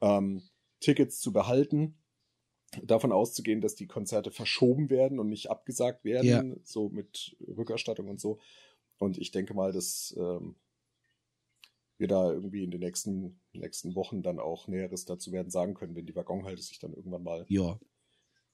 ähm, 0.00 0.42
Tickets 0.80 1.20
zu 1.20 1.32
behalten, 1.32 1.96
davon 2.84 3.12
auszugehen, 3.12 3.60
dass 3.60 3.74
die 3.74 3.86
Konzerte 3.88 4.30
verschoben 4.30 4.90
werden 4.90 5.18
und 5.18 5.28
nicht 5.28 5.50
abgesagt 5.50 6.04
werden, 6.04 6.28
Ja. 6.28 6.56
so 6.62 6.88
mit 6.88 7.36
Rückerstattung 7.46 8.08
und 8.08 8.20
so. 8.20 8.38
Und 8.98 9.18
ich 9.18 9.30
denke 9.32 9.54
mal, 9.54 9.72
dass 9.72 10.14
ähm, 10.18 10.54
wir 12.00 12.08
da 12.08 12.32
irgendwie 12.32 12.64
in 12.64 12.70
den 12.70 12.80
nächsten, 12.80 13.40
nächsten 13.52 13.94
Wochen 13.94 14.22
dann 14.22 14.38
auch 14.38 14.66
Näheres 14.66 15.04
dazu 15.04 15.32
werden 15.32 15.50
sagen 15.50 15.74
können, 15.74 15.94
wenn 15.94 16.06
die 16.06 16.16
Waggonhalte 16.16 16.62
sich 16.62 16.78
dann 16.78 16.94
irgendwann 16.94 17.22
mal 17.22 17.44
Ja, 17.48 17.78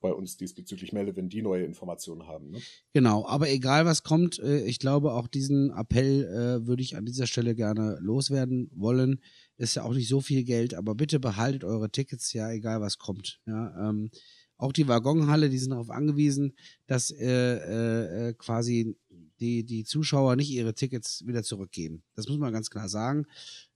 bei 0.00 0.12
uns 0.12 0.36
diesbezüglich 0.36 0.92
meldet, 0.92 1.16
wenn 1.16 1.28
die 1.28 1.42
neue 1.42 1.64
Informationen 1.64 2.26
haben. 2.26 2.50
Ne? 2.50 2.60
genau. 2.92 3.26
Aber 3.26 3.48
egal 3.48 3.86
was 3.86 4.02
kommt, 4.02 4.38
äh, 4.38 4.64
ich 4.64 4.78
glaube, 4.78 5.12
auch 5.12 5.26
diesen 5.26 5.70
Appell 5.70 6.24
äh, 6.24 6.66
würde 6.66 6.82
ich 6.82 6.96
an 6.96 7.06
dieser 7.06 7.26
Stelle 7.26 7.54
gerne 7.54 7.98
loswerden 8.00 8.70
wollen. 8.74 9.20
Ist 9.56 9.74
ja 9.74 9.84
auch 9.84 9.94
nicht 9.94 10.08
so 10.08 10.20
viel 10.20 10.44
Geld, 10.44 10.74
aber 10.74 10.94
bitte 10.94 11.18
behaltet 11.18 11.64
eure 11.64 11.90
Tickets, 11.90 12.32
ja, 12.32 12.50
egal 12.50 12.80
was 12.80 12.98
kommt. 12.98 13.40
Ja, 13.46 13.88
ähm, 13.88 14.10
auch 14.58 14.72
die 14.72 14.88
Waggonhalle, 14.88 15.50
die 15.50 15.58
sind 15.58 15.70
darauf 15.70 15.90
angewiesen, 15.90 16.54
dass 16.86 17.10
äh, 17.10 17.26
äh, 17.26 18.28
äh, 18.28 18.32
quasi 18.34 18.96
die, 19.40 19.64
die 19.64 19.84
Zuschauer 19.84 20.36
nicht 20.36 20.50
ihre 20.50 20.74
Tickets 20.74 21.26
wieder 21.26 21.42
zurückgeben. 21.42 22.02
Das 22.14 22.28
muss 22.28 22.38
man 22.38 22.52
ganz 22.52 22.70
klar 22.70 22.88
sagen. 22.88 23.26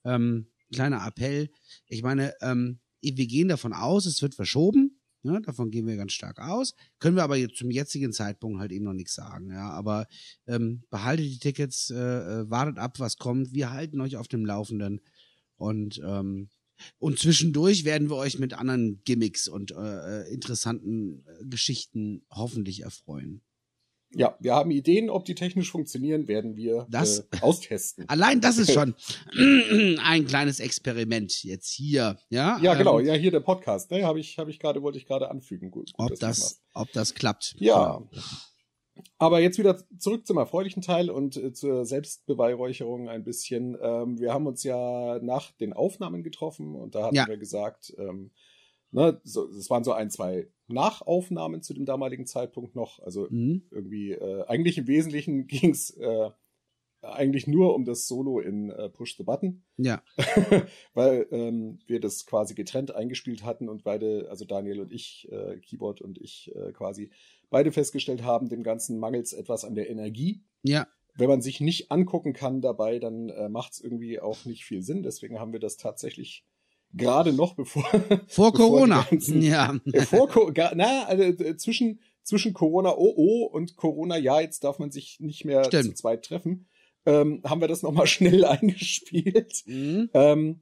Ähm, 0.05 0.47
kleiner 0.73 1.07
Appell. 1.07 1.51
Ich 1.87 2.03
meine, 2.03 2.35
ähm, 2.41 2.79
wir 3.03 3.27
gehen 3.27 3.49
davon 3.49 3.73
aus, 3.73 4.07
es 4.07 4.23
wird 4.23 4.35
verschoben. 4.35 4.97
Ja, 5.23 5.39
davon 5.41 5.71
gehen 5.71 5.87
wir 5.87 5.97
ganz 5.97 6.13
stark 6.13 6.39
aus. 6.39 6.75
Können 6.99 7.17
wir 7.17 7.25
aber 7.25 7.37
zum 7.53 7.71
jetzigen 7.71 8.13
Zeitpunkt 8.13 8.59
halt 8.59 8.73
eben 8.73 8.87
noch 8.87 8.95
nichts 8.95 9.15
sagen. 9.15 9.51
Ja, 9.51 9.69
aber 9.71 10.07
ähm, 10.47 10.83
behaltet 10.89 11.27
die 11.27 11.39
Tickets, 11.39 11.91
äh, 11.91 11.97
äh, 11.97 12.51
wartet 12.51 12.79
ab, 12.79 12.99
was 13.01 13.19
kommt. 13.19 13.53
Wir 13.53 13.71
halten 13.71 14.01
euch 14.01 14.17
auf 14.17 14.29
dem 14.29 14.47
Laufenden. 14.47 15.03
Und, 15.57 16.01
ähm, 16.03 16.49
und 16.99 17.19
zwischendurch 17.19 17.85
werden 17.85 18.11
wir 18.11 18.17
euch 18.17 18.39
mit 18.39 18.53
anderen 18.55 19.01
Gimmicks 19.05 19.49
und 19.49 19.73
äh, 19.73 20.23
äh, 20.23 20.33
interessanten 20.33 21.25
äh, 21.27 21.45
Geschichten 21.47 22.25
hoffentlich 22.31 22.83
erfreuen. 22.83 23.43
Ja, 24.13 24.37
wir 24.41 24.55
haben 24.57 24.73
Ideen, 24.73 25.09
ob 25.09 25.25
die 25.25 25.37
technisch 25.37 25.71
funktionieren, 25.71 26.27
werden 26.27 26.57
wir 26.57 26.85
Das- 26.91 27.21
äh, 27.21 27.41
austesten. 27.43 28.05
Allein 28.09 28.41
das 28.41 28.59
ist 28.59 28.73
schon 28.73 28.95
ein 30.03 30.27
kleines 30.27 30.59
Experiment 30.59 31.45
jetzt 31.45 31.71
hier. 31.71 32.19
Ja, 32.29 32.59
Ja, 32.61 32.75
genau, 32.75 32.99
ähm, 32.99 33.07
ja, 33.07 33.15
hier 33.15 33.31
der 33.31 33.39
Podcast, 33.39 33.91
ne, 33.93 34.05
habe 34.05 34.19
ich, 34.19 34.37
habe 34.39 34.51
ich 34.51 34.59
gerade, 34.59 34.83
wollte 34.83 34.99
ich 34.99 35.07
gerade 35.07 35.31
anfügen. 35.31 35.71
Gut, 35.71 35.93
gut 35.93 36.11
ob, 36.13 36.19
das, 36.19 36.61
ob 36.75 36.93
das 36.93 37.15
klappt. 37.15 37.55
Ja. 37.61 38.03
Aber 39.19 39.41
jetzt 39.41 39.59
wieder 39.59 39.79
zurück 39.99 40.27
zum 40.27 40.37
erfreulichen 40.39 40.83
Teil 40.83 41.11
und 41.11 41.37
äh, 41.37 41.53
zur 41.53 41.85
Selbstbeweihräucherung 41.85 43.09
ein 43.09 43.25
bisschen. 43.25 43.77
Ähm, 43.81 44.19
wir 44.19 44.33
haben 44.33 44.47
uns 44.47 44.63
ja 44.65 45.19
nach 45.23 45.51
den 45.53 45.73
Aufnahmen 45.73 46.23
getroffen 46.23 46.75
und 46.75 46.95
da 46.95 47.05
hatten 47.05 47.17
Ja. 47.17 47.27
wir 47.29 47.37
gesagt, 47.37 47.95
ähm, 47.99 48.31
ne, 48.93 49.21
so, 49.25 49.49
es 49.49 49.71
waren 49.71 49.85
so 49.85 49.93
ein, 49.93 50.11
zwei 50.11 50.49
Nachaufnahmen 50.69 51.63
zu 51.63 51.75
dem 51.75 51.85
damaligen 51.85 52.27
Zeitpunkt 52.27 52.75
noch. 52.77 53.01
Also 53.01 53.27
Mhm. 53.31 53.63
irgendwie, 53.71 54.13
äh, 54.13 54.45
eigentlich 54.47 54.79
im 54.79 54.87
Wesentlichen 54.87 55.47
ging 55.49 55.71
es 55.71 55.91
äh, 55.97 56.31
eigentlich 57.03 57.47
nur 57.47 57.75
um 57.75 57.85
das 57.85 58.07
Solo 58.07 58.41
in 58.41 58.71
äh, 58.71 58.89
Push 58.91 59.17
the 59.17 59.23
Button 59.25 59.63
Ja, 59.77 60.03
weil 60.95 61.27
ähm, 61.31 61.79
wir 61.87 62.01
das 62.01 62.27
quasi 62.27 62.55
getrennt 62.55 62.95
eingespielt 62.95 63.45
hatten 63.45 63.69
und 63.69 63.85
beide, 63.85 64.27
also 64.31 64.45
Daniel 64.45 64.81
und 64.81 64.93
ich, 64.93 65.29
äh, 65.31 65.59
Keyboard 65.59 66.01
und 66.01 66.19
ich 66.21 66.53
äh, 66.55 66.73
quasi 66.73 67.11
beide 67.49 67.73
festgestellt 67.73 68.23
haben, 68.23 68.49
dem 68.49 68.63
Ganzen 68.63 68.99
mangels 68.99 69.33
etwas 69.33 69.65
an 69.65 69.75
der 69.75 69.91
Energie. 69.91 70.43
ja, 70.63 70.87
Wenn 71.17 71.29
man 71.29 71.43
sich 71.43 71.61
nicht 71.61 71.91
angucken 71.91 72.33
kann 72.33 72.61
dabei, 72.61 72.99
dann 72.99 73.29
äh, 73.31 73.49
macht 73.49 73.73
es 73.73 73.81
irgendwie 73.81 74.21
auch 74.21 74.45
nicht 74.45 74.65
viel 74.65 74.83
Sinn. 74.83 75.03
Deswegen 75.03 75.39
haben 75.41 75.53
wir 75.53 75.61
das 75.61 75.77
tatsächlich 75.77 76.45
gerade 76.93 77.33
noch 77.33 77.55
bevor 77.55 77.83
vor 77.93 78.19
bevor 78.29 78.53
Corona. 78.53 79.07
ganzen- 79.09 79.43
ja. 79.43 79.79
äh, 79.93 80.03
vor 80.03 80.29
Co- 80.29 80.53
gar- 80.53 80.75
na 80.75 81.05
also 81.05 81.23
äh, 81.23 81.57
zwischen 81.57 82.01
zwischen 82.23 82.53
Corona 82.53 82.95
oh 82.97 83.15
oh 83.17 83.45
und 83.47 83.77
Corona 83.77 84.17
ja 84.19 84.41
jetzt 84.41 84.63
darf 84.65 84.79
man 84.79 84.91
sich 84.91 85.19
nicht 85.21 85.45
mehr 85.45 85.65
Stimmt. 85.65 85.85
zu 85.85 85.95
zweit 85.95 86.25
treffen 86.25 86.67
ähm, 87.07 87.41
haben 87.45 87.61
wir 87.61 87.69
das 87.69 87.83
noch 87.83 87.93
mal 87.93 88.07
schnell 88.07 88.45
eingespielt 88.45 89.63
Mhm. 89.67 90.11
ähm, 90.15 90.61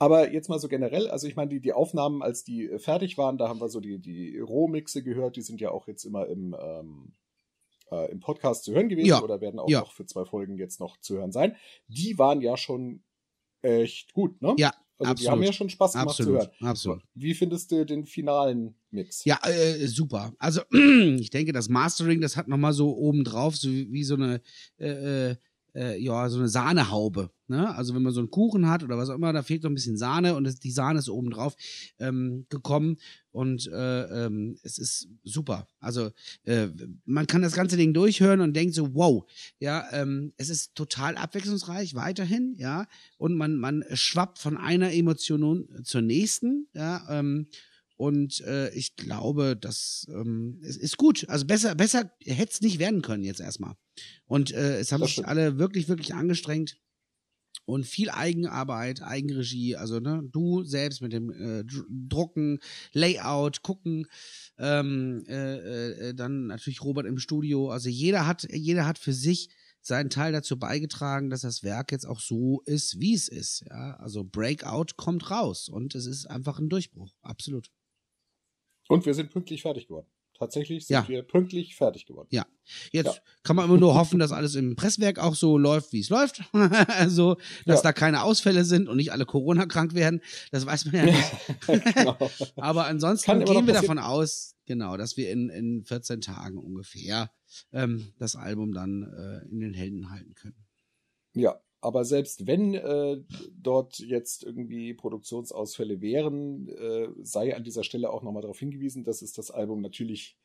aber 0.00 0.32
jetzt 0.32 0.48
mal 0.48 0.60
so 0.60 0.68
generell, 0.68 1.08
also 1.08 1.26
ich 1.26 1.34
meine, 1.34 1.48
die, 1.50 1.60
die 1.60 1.72
Aufnahmen, 1.72 2.22
als 2.22 2.44
die 2.44 2.66
äh, 2.66 2.78
fertig 2.78 3.18
waren, 3.18 3.36
da 3.36 3.48
haben 3.48 3.60
wir 3.60 3.68
so 3.68 3.80
die, 3.80 3.98
die 3.98 4.38
Rohmixe 4.38 5.02
gehört, 5.02 5.34
die 5.36 5.42
sind 5.42 5.60
ja 5.60 5.70
auch 5.72 5.88
jetzt 5.88 6.04
immer 6.04 6.26
im, 6.28 6.54
ähm, 6.60 7.12
äh, 7.90 8.08
im 8.12 8.20
Podcast 8.20 8.62
zu 8.64 8.72
hören 8.74 8.88
gewesen 8.88 9.08
Ja, 9.08 9.22
oder 9.22 9.40
werden 9.40 9.58
auch 9.58 9.68
ja. 9.68 9.80
noch 9.80 9.92
für 9.92 10.06
zwei 10.06 10.24
Folgen 10.24 10.56
jetzt 10.56 10.78
noch 10.78 11.00
zu 11.00 11.16
hören 11.16 11.32
sein. 11.32 11.56
Die 11.88 12.16
waren 12.16 12.40
ja 12.40 12.56
schon 12.56 13.02
echt 13.62 14.12
gut, 14.12 14.40
ne? 14.40 14.54
Ja, 14.56 14.68
Also 14.98 15.14
die 15.14 15.26
absolut. 15.26 15.30
haben 15.32 15.42
ja 15.42 15.52
schon 15.52 15.68
Spaß 15.70 15.92
gemacht 15.94 16.14
zu 16.16 16.22
Absolut, 16.22 16.40
hören. 16.42 16.68
absolut. 16.68 17.02
Wie 17.14 17.34
findest 17.34 17.72
du 17.72 17.84
den 17.84 18.04
finalen 18.06 18.76
Mix? 18.92 19.24
Ja, 19.24 19.40
äh, 19.44 19.84
super. 19.88 20.32
Also 20.38 20.60
ich 21.18 21.30
denke, 21.30 21.52
das 21.52 21.68
Mastering, 21.68 22.20
das 22.20 22.36
hat 22.36 22.46
nochmal 22.46 22.72
so 22.72 22.96
obendrauf, 22.96 23.56
so 23.56 23.68
wie, 23.68 23.90
wie 23.90 24.04
so 24.04 24.14
eine, 24.14 24.42
äh, 24.76 25.34
äh, 25.78 25.96
ja, 25.98 26.28
so 26.28 26.38
eine 26.38 26.48
Sahnehaube. 26.48 27.30
Ne? 27.46 27.74
Also 27.74 27.94
wenn 27.94 28.02
man 28.02 28.12
so 28.12 28.20
einen 28.20 28.30
Kuchen 28.30 28.68
hat 28.68 28.82
oder 28.82 28.98
was 28.98 29.08
auch 29.08 29.14
immer, 29.14 29.32
da 29.32 29.42
fehlt 29.42 29.62
so 29.62 29.68
ein 29.68 29.74
bisschen 29.74 29.96
Sahne 29.96 30.34
und 30.34 30.44
das, 30.44 30.58
die 30.58 30.72
Sahne 30.72 30.98
ist 30.98 31.08
obendrauf 31.08 31.54
ähm, 31.98 32.46
gekommen 32.48 32.96
und 33.30 33.68
äh, 33.68 34.26
ähm, 34.26 34.58
es 34.62 34.78
ist 34.78 35.08
super. 35.22 35.68
Also 35.78 36.10
äh, 36.44 36.68
man 37.04 37.26
kann 37.26 37.42
das 37.42 37.54
ganze 37.54 37.76
Ding 37.76 37.94
durchhören 37.94 38.40
und 38.40 38.54
denkt 38.54 38.74
so, 38.74 38.94
wow, 38.94 39.24
ja, 39.60 39.86
ähm, 39.92 40.32
es 40.36 40.50
ist 40.50 40.74
total 40.74 41.16
abwechslungsreich 41.16 41.94
weiterhin, 41.94 42.54
ja, 42.58 42.86
und 43.16 43.36
man, 43.36 43.56
man 43.56 43.84
schwappt 43.92 44.38
von 44.38 44.56
einer 44.56 44.92
Emotion 44.92 45.68
zur 45.84 46.02
nächsten, 46.02 46.66
ja, 46.74 47.06
ähm, 47.08 47.46
und 47.96 48.42
äh, 48.42 48.72
ich 48.74 48.94
glaube, 48.94 49.56
das 49.56 50.06
ähm, 50.08 50.60
es 50.62 50.76
ist 50.76 50.98
gut. 50.98 51.28
Also 51.28 51.46
besser, 51.46 51.74
besser 51.74 52.12
hätte 52.24 52.52
es 52.52 52.60
nicht 52.60 52.78
werden 52.78 53.02
können 53.02 53.24
jetzt 53.24 53.40
erstmal. 53.40 53.74
Und 54.26 54.52
äh, 54.52 54.78
es 54.78 54.92
haben 54.92 55.00
Das 55.00 55.08
sich 55.08 55.12
stimmt. 55.14 55.28
alle 55.28 55.58
wirklich, 55.58 55.88
wirklich 55.88 56.14
angestrengt. 56.14 56.76
Und 57.64 57.84
viel 57.84 58.08
Eigenarbeit, 58.08 59.02
Eigenregie, 59.02 59.76
also 59.76 60.00
ne, 60.00 60.22
du 60.32 60.64
selbst 60.64 61.02
mit 61.02 61.12
dem 61.12 61.30
äh, 61.30 61.64
Dr- 61.64 61.84
Drucken, 61.90 62.60
Layout, 62.94 63.62
gucken, 63.62 64.06
ähm, 64.58 65.22
äh, 65.28 66.08
äh, 66.08 66.14
dann 66.14 66.46
natürlich 66.46 66.82
Robert 66.82 67.04
im 67.06 67.18
Studio. 67.18 67.70
Also 67.70 67.90
jeder 67.90 68.26
hat, 68.26 68.46
jeder 68.50 68.86
hat 68.86 68.98
für 68.98 69.12
sich 69.12 69.50
seinen 69.82 70.08
Teil 70.08 70.32
dazu 70.32 70.58
beigetragen, 70.58 71.28
dass 71.28 71.42
das 71.42 71.62
Werk 71.62 71.92
jetzt 71.92 72.06
auch 72.06 72.20
so 72.20 72.62
ist, 72.64 73.00
wie 73.00 73.14
es 73.14 73.28
ist. 73.28 73.64
Ja, 73.68 73.96
also 73.96 74.24
Breakout 74.24 74.94
kommt 74.96 75.30
raus 75.30 75.68
und 75.68 75.94
es 75.94 76.06
ist 76.06 76.24
einfach 76.26 76.58
ein 76.58 76.70
Durchbruch, 76.70 77.14
absolut. 77.20 77.70
Und 78.88 79.04
wir 79.04 79.12
sind 79.12 79.30
pünktlich 79.30 79.62
fertig 79.62 79.88
geworden. 79.88 80.08
Tatsächlich 80.38 80.86
sind 80.86 80.94
Ja. 80.94 81.08
wir 81.08 81.22
pünktlich 81.22 81.74
fertig 81.74 82.06
geworden. 82.06 82.28
Ja. 82.30 82.46
Jetzt 82.92 83.06
Ja. 83.16 83.22
kann 83.42 83.56
man 83.56 83.64
immer 83.64 83.78
nur 83.78 83.94
hoffen, 83.94 84.18
dass 84.20 84.30
alles 84.30 84.54
im 84.54 84.76
Presswerk 84.76 85.18
auch 85.18 85.34
so 85.34 85.58
läuft, 85.58 85.92
wie 85.92 86.00
es 86.00 86.10
läuft. 86.10 86.42
also, 86.88 87.36
dass 87.66 87.78
Ja. 87.78 87.82
da 87.82 87.92
keine 87.92 88.22
Ausfälle 88.22 88.64
sind 88.64 88.88
und 88.88 88.96
nicht 88.98 89.10
alle 89.12 89.26
Corona 89.26 89.66
krank 89.66 89.94
werden. 89.94 90.20
Das 90.52 90.64
weiß 90.64 90.84
man 90.86 90.94
ja 90.94 91.04
nicht. 91.06 91.94
genau. 91.94 92.16
Aber 92.56 92.86
ansonsten 92.86 93.44
gehen 93.44 93.66
wir 93.66 93.74
davon 93.74 93.98
aus, 93.98 94.54
genau, 94.66 94.96
dass 94.96 95.16
wir 95.16 95.30
in, 95.30 95.48
in 95.50 95.84
14 95.84 96.20
Tagen 96.20 96.58
ungefähr 96.58 97.30
ähm, 97.72 98.12
das 98.18 98.36
Album 98.36 98.72
dann 98.72 99.02
äh, 99.02 99.50
in 99.50 99.58
den 99.60 99.74
Händen 99.74 100.10
halten 100.10 100.34
können. 100.34 100.56
Ja, 101.34 101.58
aber 101.80 102.04
selbst 102.04 102.46
wenn 102.46 102.74
äh, 102.74 103.22
dort 103.52 103.98
jetzt 104.00 104.42
irgendwie 104.44 104.94
Produktionsausfälle 104.94 106.00
wären, 106.00 106.68
äh, 106.68 107.08
sei 107.22 107.54
an 107.56 107.64
dieser 107.64 107.84
Stelle 107.84 108.10
auch 108.10 108.22
nochmal 108.22 108.42
darauf 108.42 108.58
hingewiesen, 108.58 109.04
dass 109.04 109.22
es 109.22 109.32
das 109.32 109.50
Album 109.50 109.80
natürlich 109.80 110.36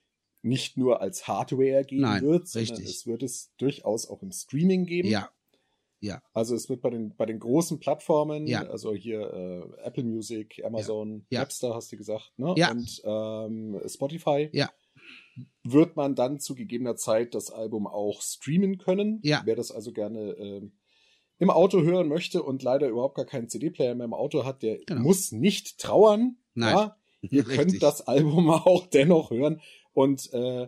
nicht 0.42 0.78
nur 0.78 1.02
als 1.02 1.28
Hardware 1.28 1.84
geben 1.86 2.02
Nein, 2.02 2.24
wird, 2.24 2.48
sondern 2.48 2.76
richtig. 2.78 2.96
es 2.96 3.08
wird 3.08 3.24
es 3.24 3.54
durchaus 3.58 4.10
auch 4.10 4.22
im 4.22 4.32
Streaming 4.32 4.86
geben. 4.86 5.08
Ja, 6.02 6.22
Also 6.34 6.54
es 6.54 6.68
wird 6.68 6.82
bei 6.82 6.90
den 6.90 7.16
bei 7.16 7.26
den 7.26 7.40
großen 7.40 7.80
Plattformen, 7.80 8.46
Ja. 8.46 8.64
also 8.68 8.94
hier 8.94 9.22
äh, 9.22 9.82
Apple 9.88 10.04
Music, 10.04 10.62
Amazon, 10.66 11.26
Ja. 11.30 11.40
Napster 11.40 11.74
hast 11.74 11.94
du 11.94 11.98
gesagt, 11.98 12.34
ne? 12.38 12.54
Ja. 12.58 12.72
Und 12.72 13.02
ähm, 13.06 13.82
Spotify. 13.88 14.50
Ja. 14.52 14.70
Wird 15.64 15.96
man 15.96 16.14
dann 16.14 16.40
zu 16.42 16.56
gegebener 16.56 16.98
Zeit 16.98 17.34
das 17.34 17.50
Album 17.50 17.88
auch 17.88 18.22
streamen 18.22 18.78
können? 18.78 19.20
Ja. 19.24 19.42
Wer 19.46 19.56
das 19.56 19.72
also 19.72 19.94
gerne 19.94 20.34
ähm, 20.34 20.74
im 21.44 21.50
Auto 21.52 21.82
hören 21.82 22.08
möchte 22.08 22.42
und 22.42 22.64
leider 22.64 22.88
überhaupt 22.90 23.16
gar 23.16 23.26
keinen 23.26 23.50
CD-Player 23.50 23.94
mehr 23.96 24.06
im 24.06 24.14
Auto 24.14 24.44
hat, 24.46 24.64
der 24.64 24.80
Genau. 24.86 25.02
muss 25.02 25.32
nicht 25.32 25.78
trauern. 25.80 26.38
Nein. 26.56 26.76
Ja? 26.76 26.98
Ihr 27.22 27.48
Richtig. 27.48 27.56
könnt 27.58 27.84
das 27.84 28.02
Album 28.08 28.50
auch 28.50 28.88
dennoch 28.88 29.30
hören. 29.32 29.62
Und 29.94 30.32
äh, 30.34 30.68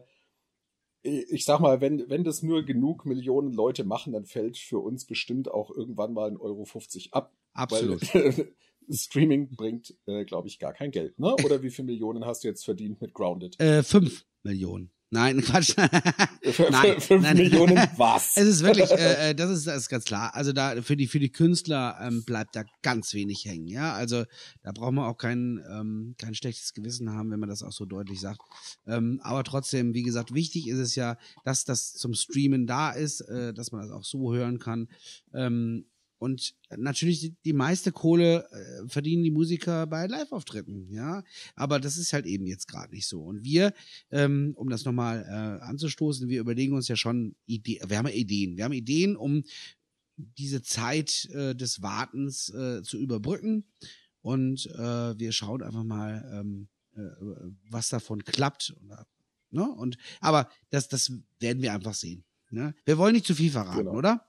ich 1.03 1.46
sag 1.46 1.60
mal, 1.60 1.82
wenn, 1.82 2.10
wenn 2.10 2.24
das 2.24 2.41
nur 2.41 2.63
genug 2.63 3.05
Millionen 3.05 3.53
Leute 3.53 3.84
machen, 3.84 4.13
dann 4.13 4.25
fällt 4.25 4.58
für 4.58 4.79
uns 4.79 5.05
bestimmt 5.05 5.50
auch 5.51 5.70
irgendwann 5.70 6.13
mal 6.13 6.29
ein 6.29 6.38
Euro 6.38 6.65
50 6.65 7.13
ab. 7.13 7.34
absolut. 7.53 8.13
Weil 8.13 8.53
Streaming 8.89 9.50
bringt, 9.55 9.96
äh, 10.05 10.25
glaube 10.25 10.48
ich, 10.48 10.60
gar 10.60 10.74
kein 10.74 10.91
Geld. 10.91 11.17
Ne? 11.20 11.34
Oder 11.46 11.62
wie 11.63 11.70
viele 11.72 11.88
Millionen 11.88 12.25
hast 12.25 12.44
du 12.44 12.48
jetzt 12.48 12.65
verdient 12.65 13.01
mit 13.01 13.13
Grounded? 13.13 13.60
Äh, 13.60 13.82
fünf 13.84 14.25
Millionen. 14.44 14.91
Nein, 15.12 15.41
Quatsch. 15.45 15.75
Nein, 15.77 17.00
Fünf 17.00 17.24
nein. 17.24 17.38
Millionen 17.38 17.77
was? 17.97 18.35
Es 18.35 18.47
ist 18.47 18.63
wirklich, 18.63 18.91
äh, 18.91 19.29
äh, 19.29 19.35
das 19.35 19.50
ist, 19.51 19.67
das 19.67 19.77
ist 19.77 19.89
ganz 19.89 20.05
klar. 20.05 20.33
Also 20.33 20.51
da 20.51 20.81
für 20.81 20.97
die 20.97 21.07
für 21.07 21.19
die 21.19 21.31
Künstler 21.31 21.97
ähm, 22.01 22.24
bleibt 22.25 22.55
da 22.55 22.63
ganz 22.81 23.13
wenig 23.13 23.45
hängen. 23.45 23.67
Ja, 23.67 23.93
also 23.93 24.25
da 24.63 24.71
braucht 24.71 24.93
man 24.93 25.05
auch 25.05 25.17
kein 25.17 25.63
ähm, 25.69 26.15
kein 26.17 26.33
schlechtes 26.33 26.74
Gewissen 26.74 27.12
haben, 27.12 27.31
wenn 27.31 27.39
man 27.39 27.50
das 27.50 27.63
auch 27.63 27.71
so 27.71 27.85
deutlich 27.85 28.19
sagt. 28.19 28.41
Ähm, 28.88 29.19
aber 29.24 29.43
trotzdem, 29.43 29.93
wie 29.93 30.03
gesagt, 30.03 30.33
wichtig 30.33 30.67
ist 30.67 30.79
es 30.79 30.95
ja, 30.95 31.17
dass 31.43 31.65
das 31.65 31.93
zum 31.93 32.13
Streamen 32.13 32.65
da 32.67 32.91
ist, 32.91 33.21
äh, 33.21 33.53
dass 33.53 33.71
man 33.71 33.81
das 33.81 33.91
auch 33.91 34.03
so 34.03 34.33
hören 34.33 34.59
kann. 34.59 34.89
Ähm, 35.33 35.85
und 36.17 36.55
natürlich 36.75 37.19
die, 37.19 37.36
die 37.43 37.53
meiste 37.53 37.91
Kohle 37.91 38.48
äh, 38.50 38.88
verdienen 38.88 39.24
die 39.24 39.31
Musiker 39.31 39.86
bei 39.86 40.07
Live-Auftritten, 40.07 40.89
ja. 40.89 41.24
Aber 41.55 41.79
das 41.79 41.98
ist 41.98 42.13
halt 42.13 42.25
eben 42.25 42.45
jetzt 42.45 42.67
gerade 42.67 42.93
nicht 42.93 43.07
so. 43.07 43.22
Und 43.22 43.43
wir, 43.43 43.74
ähm, 44.12 44.53
um 44.55 44.69
das 44.69 44.86
nochmal 44.86 45.24
äh, 45.27 45.63
anzustoßen, 45.65 46.29
wir 46.29 46.39
überlegen 46.39 46.74
uns 46.74 46.88
ja 46.88 46.95
schon 46.95 47.36
Ideen, 47.45 47.89
wir 47.89 47.98
haben 47.98 48.07
ja 48.07 48.13
Ideen. 48.13 48.57
Wir 48.57 48.63
haben 48.63 48.74
Ideen, 48.74 49.15
um 49.17 49.43
diese 50.15 50.62
Zeit 50.62 51.25
äh, 51.34 51.53
des 51.53 51.81
Wartens 51.81 52.50
äh, 52.50 52.81
zu 52.84 52.98
überbrücken. 52.98 53.65
Und 54.22 54.65
äh, 54.67 55.19
wir 55.19 55.31
schauen 55.34 55.62
einfach 55.62 55.84
mal, 55.84 56.27
ähm, 56.34 56.67
äh, 56.95 57.01
was 57.69 57.89
davon 57.89 58.24
klappt. 58.24 58.74
Oder, 58.84 59.05
ne? 59.51 59.69
Und, 59.69 59.98
aber 60.22 60.50
das, 60.69 60.88
das 60.88 61.12
werden 61.39 61.62
wir 61.62 61.74
einfach 61.74 61.93
sehen. 61.93 62.24
Ne? 62.50 62.74
Wir 62.86 62.98
wollen 62.98 63.13
nicht 63.13 63.25
zu 63.25 63.36
viel 63.36 63.51
verraten, 63.51 63.79
Genau. 63.79 63.93
oder? 63.95 64.25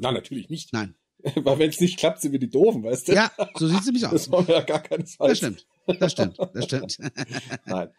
Nein, 0.00 0.14
natürlich 0.14 0.48
nicht. 0.48 0.72
Nein. 0.72 0.94
Weil 1.34 1.58
wenn 1.58 1.70
es 1.70 1.80
nicht 1.80 1.98
klappt, 1.98 2.20
sind 2.20 2.32
wir 2.32 2.38
die 2.38 2.50
Doofen, 2.50 2.84
weißt 2.84 3.08
du? 3.08 3.12
Ja, 3.14 3.30
so 3.56 3.66
sieht 3.66 3.80
es 3.80 3.86
nämlich 3.86 4.06
aus. 4.06 4.12
Das 4.12 4.30
wollen 4.30 4.46
wir 4.46 4.56
ja 4.56 4.62
gar 4.62 4.80
keinesfalls. 4.80 5.30
Das 5.30 5.38
stimmt. 5.38 5.66
Das 6.00 6.12
stimmt. 6.12 6.38
Das 6.54 6.64
stimmt. 6.64 6.98
Nein. 7.66 7.90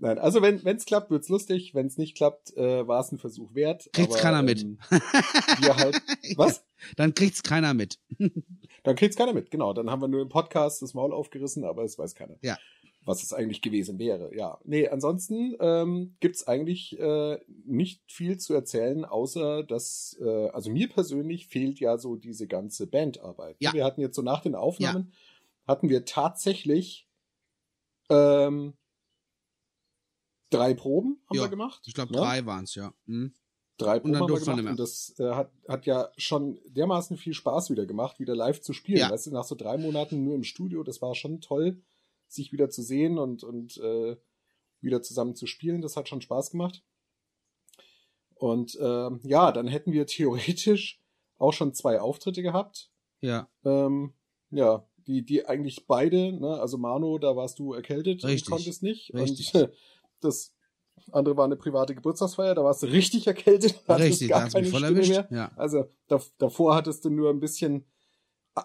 Nein, 0.00 0.18
also 0.18 0.42
wenn 0.42 0.64
es 0.64 0.84
klappt, 0.84 1.10
wird's 1.10 1.28
lustig. 1.28 1.74
Wenn 1.74 1.86
es 1.86 1.96
nicht 1.96 2.16
klappt, 2.16 2.56
äh, 2.56 2.86
war 2.86 3.00
es 3.00 3.10
ein 3.10 3.18
Versuch 3.18 3.54
wert. 3.54 3.88
Kriegt's 3.92 4.14
Aber, 4.14 4.22
keiner 4.22 4.42
mit. 4.42 4.62
Ähm, 4.62 4.78
wir 5.60 5.76
halt, 5.76 6.00
was? 6.36 6.64
Dann 6.96 7.14
kriegt's 7.14 7.42
keiner 7.42 7.74
mit. 7.74 7.98
Dann 8.84 8.94
kriegt's 8.94 9.16
keiner 9.16 9.32
mit, 9.32 9.50
genau. 9.50 9.72
Dann 9.72 9.90
haben 9.90 10.00
wir 10.00 10.08
nur 10.08 10.22
im 10.22 10.28
Podcast 10.28 10.82
das 10.82 10.94
Maul 10.94 11.12
aufgerissen, 11.12 11.64
aber 11.64 11.82
es 11.82 11.98
weiß 11.98 12.14
keiner. 12.14 12.36
Ja. 12.42 12.56
Was 13.08 13.22
es 13.22 13.32
eigentlich 13.32 13.62
gewesen 13.62 13.98
wäre, 13.98 14.34
ja. 14.36 14.58
Nee, 14.64 14.88
ansonsten 14.88 15.56
ähm, 15.60 16.16
gibt's 16.20 16.46
eigentlich 16.46 16.98
äh, 16.98 17.38
nicht 17.64 18.02
viel 18.06 18.38
zu 18.38 18.52
erzählen, 18.52 19.06
außer 19.06 19.62
dass, 19.62 20.16
äh, 20.20 20.48
also 20.50 20.70
mir 20.70 20.90
persönlich 20.90 21.48
fehlt 21.48 21.80
ja 21.80 21.96
so 21.96 22.16
diese 22.16 22.46
ganze 22.46 22.86
Bandarbeit. 22.86 23.56
Ja. 23.60 23.72
Wir 23.72 23.84
hatten 23.84 24.02
jetzt 24.02 24.14
so 24.14 24.22
nach 24.22 24.42
den 24.42 24.54
Aufnahmen, 24.54 25.12
hatten 25.66 25.88
wir 25.88 26.04
tatsächlich 26.04 27.08
ähm, 28.10 28.74
drei 30.50 30.74
Proben 30.74 31.20
haben 31.28 31.36
Ja, 31.36 31.42
wir 31.44 31.48
gemacht. 31.48 31.82
Ich 31.86 31.94
glaube, 31.94 32.12
ne? 32.12 32.18
drei 32.18 32.44
waren's 32.44 32.74
ja. 32.74 32.92
Hm. 33.06 33.32
drei 33.78 33.96
Und 33.96 34.12
Proben 34.12 34.16
haben 34.20 34.28
wir 34.28 34.40
gemacht 34.40 34.70
und 34.70 34.78
das 34.78 35.14
äh, 35.18 35.30
hat, 35.30 35.50
hat 35.66 35.86
ja 35.86 36.10
schon 36.16 36.60
dermaßen 36.66 37.16
viel 37.16 37.34
Spaß 37.34 37.70
wieder 37.70 37.86
gemacht, 37.86 38.18
wieder 38.18 38.34
live 38.34 38.60
zu 38.60 38.72
spielen. 38.72 38.98
Ja. 38.98 39.10
Weißt 39.10 39.28
du, 39.28 39.30
nach 39.30 39.44
so 39.44 39.54
drei 39.54 39.78
Monaten 39.78 40.24
nur 40.24 40.34
im 40.34 40.44
Studio, 40.44 40.82
das 40.82 41.00
war 41.00 41.14
schon 41.14 41.40
toll, 41.40 41.80
sich 42.28 42.52
wieder 42.52 42.70
zu 42.70 42.82
sehen 42.82 43.18
und, 43.18 43.44
und 43.44 43.76
äh, 43.78 44.16
wieder 44.80 45.02
zusammen 45.02 45.34
zu 45.34 45.46
spielen. 45.46 45.82
Das 45.82 45.96
hat 45.96 46.08
schon 46.08 46.20
Spaß 46.20 46.50
gemacht. 46.50 46.84
Und 48.34 48.78
ähm, 48.80 49.20
ja, 49.24 49.50
dann 49.52 49.66
hätten 49.66 49.92
wir 49.92 50.06
theoretisch 50.06 51.02
auch 51.38 51.52
schon 51.52 51.74
zwei 51.74 52.00
Auftritte 52.00 52.42
gehabt. 52.42 52.90
Ja, 53.20 53.48
Ähm, 53.64 54.14
ja, 54.50 54.88
die, 55.06 55.24
die 55.24 55.46
eigentlich 55.46 55.86
beide, 55.86 56.32
ne, 56.32 56.60
also 56.60 56.78
Mano, 56.78 57.18
da 57.18 57.34
warst 57.34 57.58
du 57.58 57.72
erkältet 57.72 58.24
Richtig. 58.24 58.46
und 58.46 58.56
konntest 58.56 58.82
nicht. 58.82 59.12
Richtig. 59.14 59.54
Und 59.54 59.70
das 60.20 60.54
andere 61.12 61.36
war 61.36 61.44
eine 61.44 61.56
private 61.56 61.94
Geburtstagsfeier, 61.94 62.54
da 62.54 62.64
warst 62.64 62.82
du 62.82 62.86
richtig 62.86 63.26
erkältet, 63.26 63.82
hattest 63.86 64.08
richtig, 64.08 64.28
da 64.28 64.34
gar 64.34 64.44
hat's 64.44 64.54
keine 64.54 64.66
voll 64.68 64.80
Stimme 64.80 64.94
erwischt. 64.96 65.10
mehr. 65.10 65.28
Ja. 65.30 65.52
Also 65.56 65.84
da, 66.08 66.20
davor 66.38 66.74
hattest 66.74 67.04
du 67.04 67.10
nur 67.10 67.30
ein 67.30 67.40
bisschen 67.40 67.86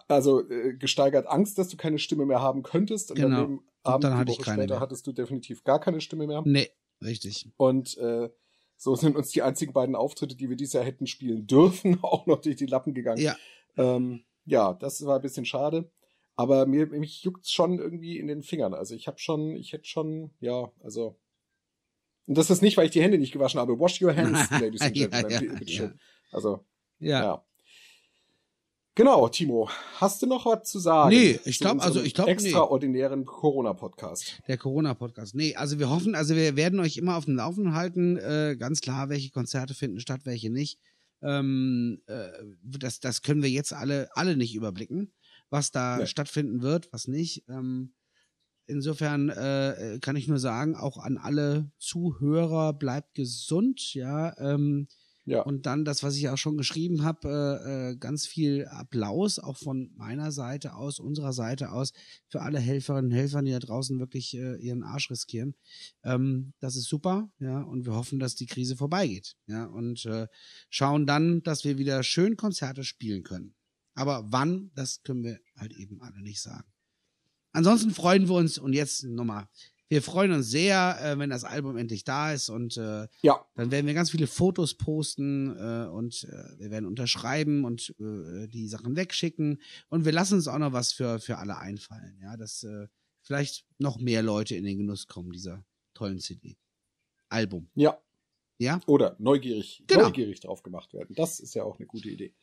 also 0.08 0.48
äh, 0.50 0.74
gesteigert 0.76 1.28
Angst, 1.28 1.58
dass 1.58 1.68
du 1.70 1.78
keine 1.78 2.00
Stimme 2.00 2.26
mehr 2.26 2.42
haben 2.42 2.64
könntest. 2.64 3.12
Und 3.12 3.18
Genau. 3.18 3.42
dann, 3.42 3.60
Abend, 3.84 4.04
dann 4.04 4.12
die 4.14 4.18
hatte 4.20 4.32
ich 4.32 4.40
keine 4.40 4.62
später 4.64 4.74
mehr. 4.76 4.80
hattest 4.82 5.06
du 5.08 5.12
definitiv 5.12 5.64
gar 5.64 5.80
keine 5.80 6.02
Stimme 6.02 6.28
mehr. 6.28 6.42
Nee, 6.46 6.70
richtig. 7.02 7.50
Und 7.58 7.98
äh, 7.98 8.30
so 8.78 8.96
sind 8.96 9.16
uns 9.16 9.30
die 9.32 9.42
einzigen 9.42 9.74
beiden 9.74 9.96
Auftritte, 9.96 10.36
die 10.36 10.50
wir 10.50 10.56
dieses 10.56 10.74
Jahr 10.74 10.84
hätten 10.84 11.08
spielen 11.08 11.48
dürfen, 11.48 12.00
auch 12.04 12.26
noch 12.26 12.42
durch 12.42 12.56
die 12.56 12.66
Lappen 12.66 12.94
gegangen. 12.94 13.22
Ja. 13.22 13.36
Ähm, 13.78 14.24
ja, 14.46 14.74
das 14.74 15.06
war 15.06 15.18
ein 15.18 15.22
bisschen 15.22 15.46
schade. 15.46 15.90
Aber 16.36 16.66
mir, 16.66 16.88
mich 16.88 17.22
juckt's 17.24 17.52
schon 17.52 17.78
irgendwie 17.80 18.18
in 18.18 18.28
den 18.28 18.42
Fingern. 18.44 18.74
Also 18.74 18.96
ich 18.96 19.08
habe 19.08 19.20
schon, 19.20 19.56
ich 19.56 19.72
hätte 19.74 19.86
schon, 19.86 20.32
ja, 20.40 20.72
also. 20.82 21.20
Und 22.26 22.38
das 22.38 22.50
ist 22.50 22.62
nicht, 22.62 22.78
weil 22.78 22.86
ich 22.86 22.92
die 22.92 23.02
Hände 23.02 23.18
nicht 23.18 23.34
gewaschen 23.34 23.60
habe. 23.60 23.78
Wash 23.80 24.02
your 24.02 24.16
hands, 24.16 24.50
ladies 24.52 24.82
and 24.82 24.96
Ja, 24.98 25.08
gentlemen. 25.08 25.30
ja, 25.32 25.40
Bitte- 25.40 25.54
bitte 25.60 25.72
ja. 25.72 25.78
schön. 25.78 26.00
Also, 26.32 26.66
Ja. 27.00 27.24
ja. 27.24 27.46
Genau, 28.96 29.28
Timo. 29.28 29.70
Hast 29.96 30.22
du 30.22 30.28
noch 30.28 30.46
was 30.46 30.70
zu 30.70 30.78
sagen? 30.78 31.10
Nee, 31.10 31.40
ich 31.46 31.58
zu 31.58 31.64
glaub, 31.64 31.74
unserem 31.74 31.94
also 31.94 32.04
ich 32.04 32.14
glaub, 32.14 32.28
nee. 32.28 32.34
Extraordinären 32.34 33.26
Corona-Podcast. 33.26 34.40
Der 34.48 34.58
Corona-Podcast. 34.60 35.34
Nee, 35.34 35.56
also 35.56 35.80
wir 35.80 35.90
hoffen, 35.90 36.14
also 36.14 36.36
wir 36.36 36.56
werden 36.56 36.80
euch 36.80 36.98
immer 36.98 37.18
auf 37.18 37.26
dem 37.26 37.36
Laufenden 37.36 37.74
halten. 37.74 38.18
Äh, 38.18 38.56
ganz 38.60 38.82
klar, 38.82 39.10
welche 39.10 39.32
Konzerte 39.32 39.74
finden 39.74 40.00
statt, 40.00 40.22
welche 40.26 40.52
nicht. 40.52 40.78
Ähm, 41.24 42.02
äh, 42.06 42.28
das, 42.64 43.00
das 43.00 43.24
können 43.24 43.42
wir 43.42 43.50
jetzt 43.50 43.74
alle, 43.74 44.10
alle 44.14 44.38
nicht 44.38 44.54
überblicken, 44.54 45.12
was 45.50 45.72
da 45.72 45.98
Nee. 45.98 46.06
stattfinden 46.06 46.62
wird, 46.62 46.94
was 46.94 47.08
nicht. 47.08 47.46
Ähm, 47.50 47.94
insofern 48.68 49.30
äh, 49.30 49.98
kann 50.02 50.18
ich 50.18 50.28
nur 50.28 50.38
sagen, 50.40 50.76
auch 50.76 50.98
an 51.00 51.18
alle 51.18 51.72
Zuhörer, 51.80 52.74
bleibt 52.74 53.16
gesund, 53.16 53.96
ja. 53.96 54.38
Ähm, 54.38 54.88
Ja. 55.26 55.42
und 55.42 55.66
dann 55.66 55.86
das, 55.86 56.04
was 56.04 56.18
ich 56.18 56.28
auch 56.28 56.38
schon 56.38 56.58
geschrieben 56.58 57.04
habe, 57.04 57.62
äh, 57.66 57.92
äh, 57.92 57.96
ganz 57.96 58.28
viel 58.28 58.66
Applaus 58.66 59.40
auch 59.40 59.58
von 59.58 59.92
meiner 59.96 60.32
Seite 60.34 60.76
aus, 60.76 61.00
unserer 61.00 61.32
Seite 61.32 61.72
aus, 61.72 61.94
für 62.28 62.42
alle 62.42 62.60
Helferinnen 62.60 63.12
und 63.12 63.18
Helfer, 63.18 63.42
die 63.42 63.52
da 63.52 63.60
draußen 63.60 64.00
wirklich 64.00 64.36
äh, 64.36 64.58
ihren 64.58 64.84
Arsch 64.84 65.10
riskieren. 65.10 65.56
Ähm, 66.04 66.54
das 66.60 66.76
ist 66.76 66.90
super, 66.90 67.32
ja, 67.40 67.62
und 67.62 67.86
wir 67.86 67.94
hoffen, 67.94 68.20
dass 68.20 68.36
die 68.36 68.48
Krise 68.48 68.76
vorbeigeht, 68.76 69.36
ja, 69.48 69.66
und 69.66 70.06
äh, 70.06 70.28
schauen 70.70 71.06
dann, 71.06 71.42
dass 71.44 71.64
wir 71.64 71.78
wieder 71.78 72.04
schön 72.04 72.36
Konzerte 72.36 72.84
spielen 72.84 73.24
können. 73.24 73.56
Aber 73.96 74.26
wann, 74.30 74.72
das 74.76 75.04
können 75.04 75.24
wir 75.24 75.40
halt 75.56 75.74
eben 75.74 76.02
alle 76.02 76.22
nicht 76.22 76.42
sagen. 76.42 76.68
Ansonsten 77.54 77.92
freuen 77.92 78.28
wir 78.28 78.36
uns, 78.36 78.58
und 78.58 78.74
jetzt 78.74 79.04
nochmal, 79.04 79.48
wir 79.94 80.02
freuen 80.02 80.32
uns 80.32 80.50
sehr, 80.50 80.98
äh, 81.04 81.20
wenn 81.20 81.30
das 81.30 81.44
Album 81.44 81.78
endlich 81.78 82.04
da 82.04 82.34
ist 82.34 82.50
und 82.50 82.78
äh, 82.78 83.08
Ja, 83.22 83.46
dann 83.54 83.70
werden 83.70 83.86
wir 83.86 83.94
ganz 83.94 84.10
viele 84.10 84.26
Fotos 84.26 84.74
posten 84.74 85.56
äh, 85.56 85.86
und 85.88 86.24
äh, 86.24 86.60
wir 86.60 86.72
werden 86.72 86.88
unterschreiben 86.88 87.64
und 87.64 87.94
äh, 88.00 88.48
die 88.48 88.68
Sachen 88.68 88.96
wegschicken. 88.96 89.62
Und 89.90 90.04
wir 90.06 90.12
lassen 90.12 90.34
uns 90.34 90.48
auch 90.48 90.58
noch 90.58 90.74
was 90.74 90.94
für, 90.94 91.20
für 91.20 91.38
alle 91.38 91.60
einfallen, 91.60 92.18
ja, 92.24 92.36
dass 92.38 92.64
äh, 92.64 92.88
vielleicht 93.22 93.66
noch 93.78 94.00
mehr 94.00 94.24
Leute 94.24 94.56
in 94.56 94.64
den 94.64 94.80
Genuss 94.80 95.06
kommen 95.06 95.32
dieser 95.32 95.64
tollen 95.94 96.20
CD. 96.20 96.58
Album. 97.30 97.70
ja. 97.76 97.96
Ja? 98.60 98.80
Oder 98.86 99.16
neugierig, 99.20 99.84
Genau. 99.88 100.04
neugierig 100.04 100.40
drauf 100.40 100.64
gemacht 100.64 100.94
werden. 100.94 101.14
Das 101.16 101.40
ist 101.40 101.54
ja 101.56 101.64
auch 101.64 101.78
eine 101.80 101.86
gute 101.88 102.10
Idee. 102.10 102.34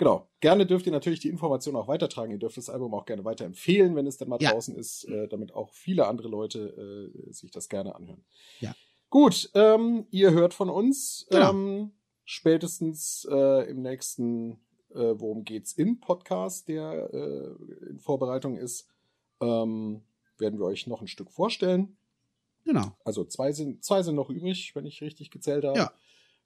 Genau. 0.00 0.26
Gerne 0.40 0.64
dürft 0.64 0.86
ihr 0.86 0.92
natürlich 0.92 1.20
die 1.20 1.28
Information 1.28 1.76
auch 1.76 1.86
weitertragen. 1.86 2.32
Ihr 2.32 2.38
dürft 2.38 2.56
das 2.56 2.70
Album 2.70 2.94
auch 2.94 3.04
gerne 3.04 3.22
weiterempfehlen, 3.22 3.94
wenn 3.96 4.06
es 4.06 4.16
dann 4.16 4.30
mal 4.30 4.40
Ja. 4.40 4.52
draußen 4.52 4.74
ist, 4.74 5.04
äh, 5.04 5.28
damit 5.28 5.52
auch 5.54 5.74
viele 5.74 6.06
andere 6.06 6.28
Leute 6.28 7.10
äh, 7.28 7.30
sich 7.30 7.50
das 7.50 7.68
gerne 7.68 7.94
anhören. 7.94 8.24
Ja. 8.60 8.74
Gut, 9.10 9.50
ähm, 9.52 10.06
ihr 10.10 10.30
hört 10.30 10.54
von 10.54 10.70
uns. 10.70 11.26
Genau. 11.28 11.50
Ähm, 11.50 11.92
spätestens 12.24 13.28
äh, 13.30 13.68
im 13.70 13.82
nächsten 13.82 14.52
äh, 14.88 15.20
Worum 15.20 15.44
geht's 15.44 15.74
in 15.74 16.00
Podcast, 16.00 16.68
der 16.68 17.10
äh, 17.12 17.90
in 17.90 17.98
Vorbereitung 17.98 18.56
ist, 18.56 18.88
ähm, 19.42 20.00
werden 20.38 20.58
wir 20.58 20.64
euch 20.64 20.86
noch 20.86 21.02
ein 21.02 21.08
Stück 21.08 21.30
vorstellen. 21.30 21.98
Genau. 22.64 22.96
Also 23.04 23.26
zwei 23.26 23.52
sind, 23.52 23.84
zwei 23.84 24.02
sind 24.02 24.14
noch 24.14 24.30
übrig, 24.30 24.74
wenn 24.74 24.86
ich 24.86 25.02
richtig 25.02 25.30
gezählt 25.30 25.66
habe. 25.66 25.76
Ja. 25.78 25.92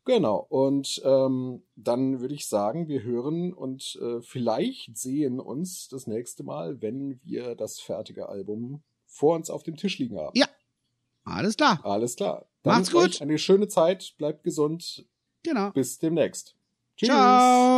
Genau. 0.04 0.46
Und 0.48 1.00
ähm, 1.05 1.62
dann 1.76 2.20
würde 2.20 2.35
ich 2.35 2.46
sagen, 2.46 2.88
wir 2.88 3.02
hören 3.02 3.52
und 3.52 3.98
äh, 4.02 4.20
vielleicht 4.20 4.96
sehen 4.98 5.40
uns 5.40 5.88
das 5.88 6.07
nächste 6.07 6.44
Mal, 6.44 6.83
wenn 6.83 7.20
wir 7.24 7.55
das 7.55 7.81
fertige 7.81 8.28
Album 8.28 8.83
vor 9.07 9.35
uns 9.35 9.48
auf 9.48 9.62
dem 9.62 9.76
Tisch 9.76 9.98
liegen 9.98 10.18
haben. 10.18 10.37
Ja. 10.37 10.46
Alles 11.24 11.57
klar. 11.57 11.81
Alles 11.85 12.16
klar. 12.16 12.46
Macht's 12.64 12.92
gut. 12.92 13.22
Eine 13.22 13.38
schöne 13.38 13.68
Zeit, 13.68 14.14
bleibt 14.18 14.42
gesund. 14.42 15.07
Genau. 15.42 15.70
Bis 15.70 15.98
demnächst. 15.98 16.55
Tschüss. 16.96 17.09
Ciao. 17.09 17.73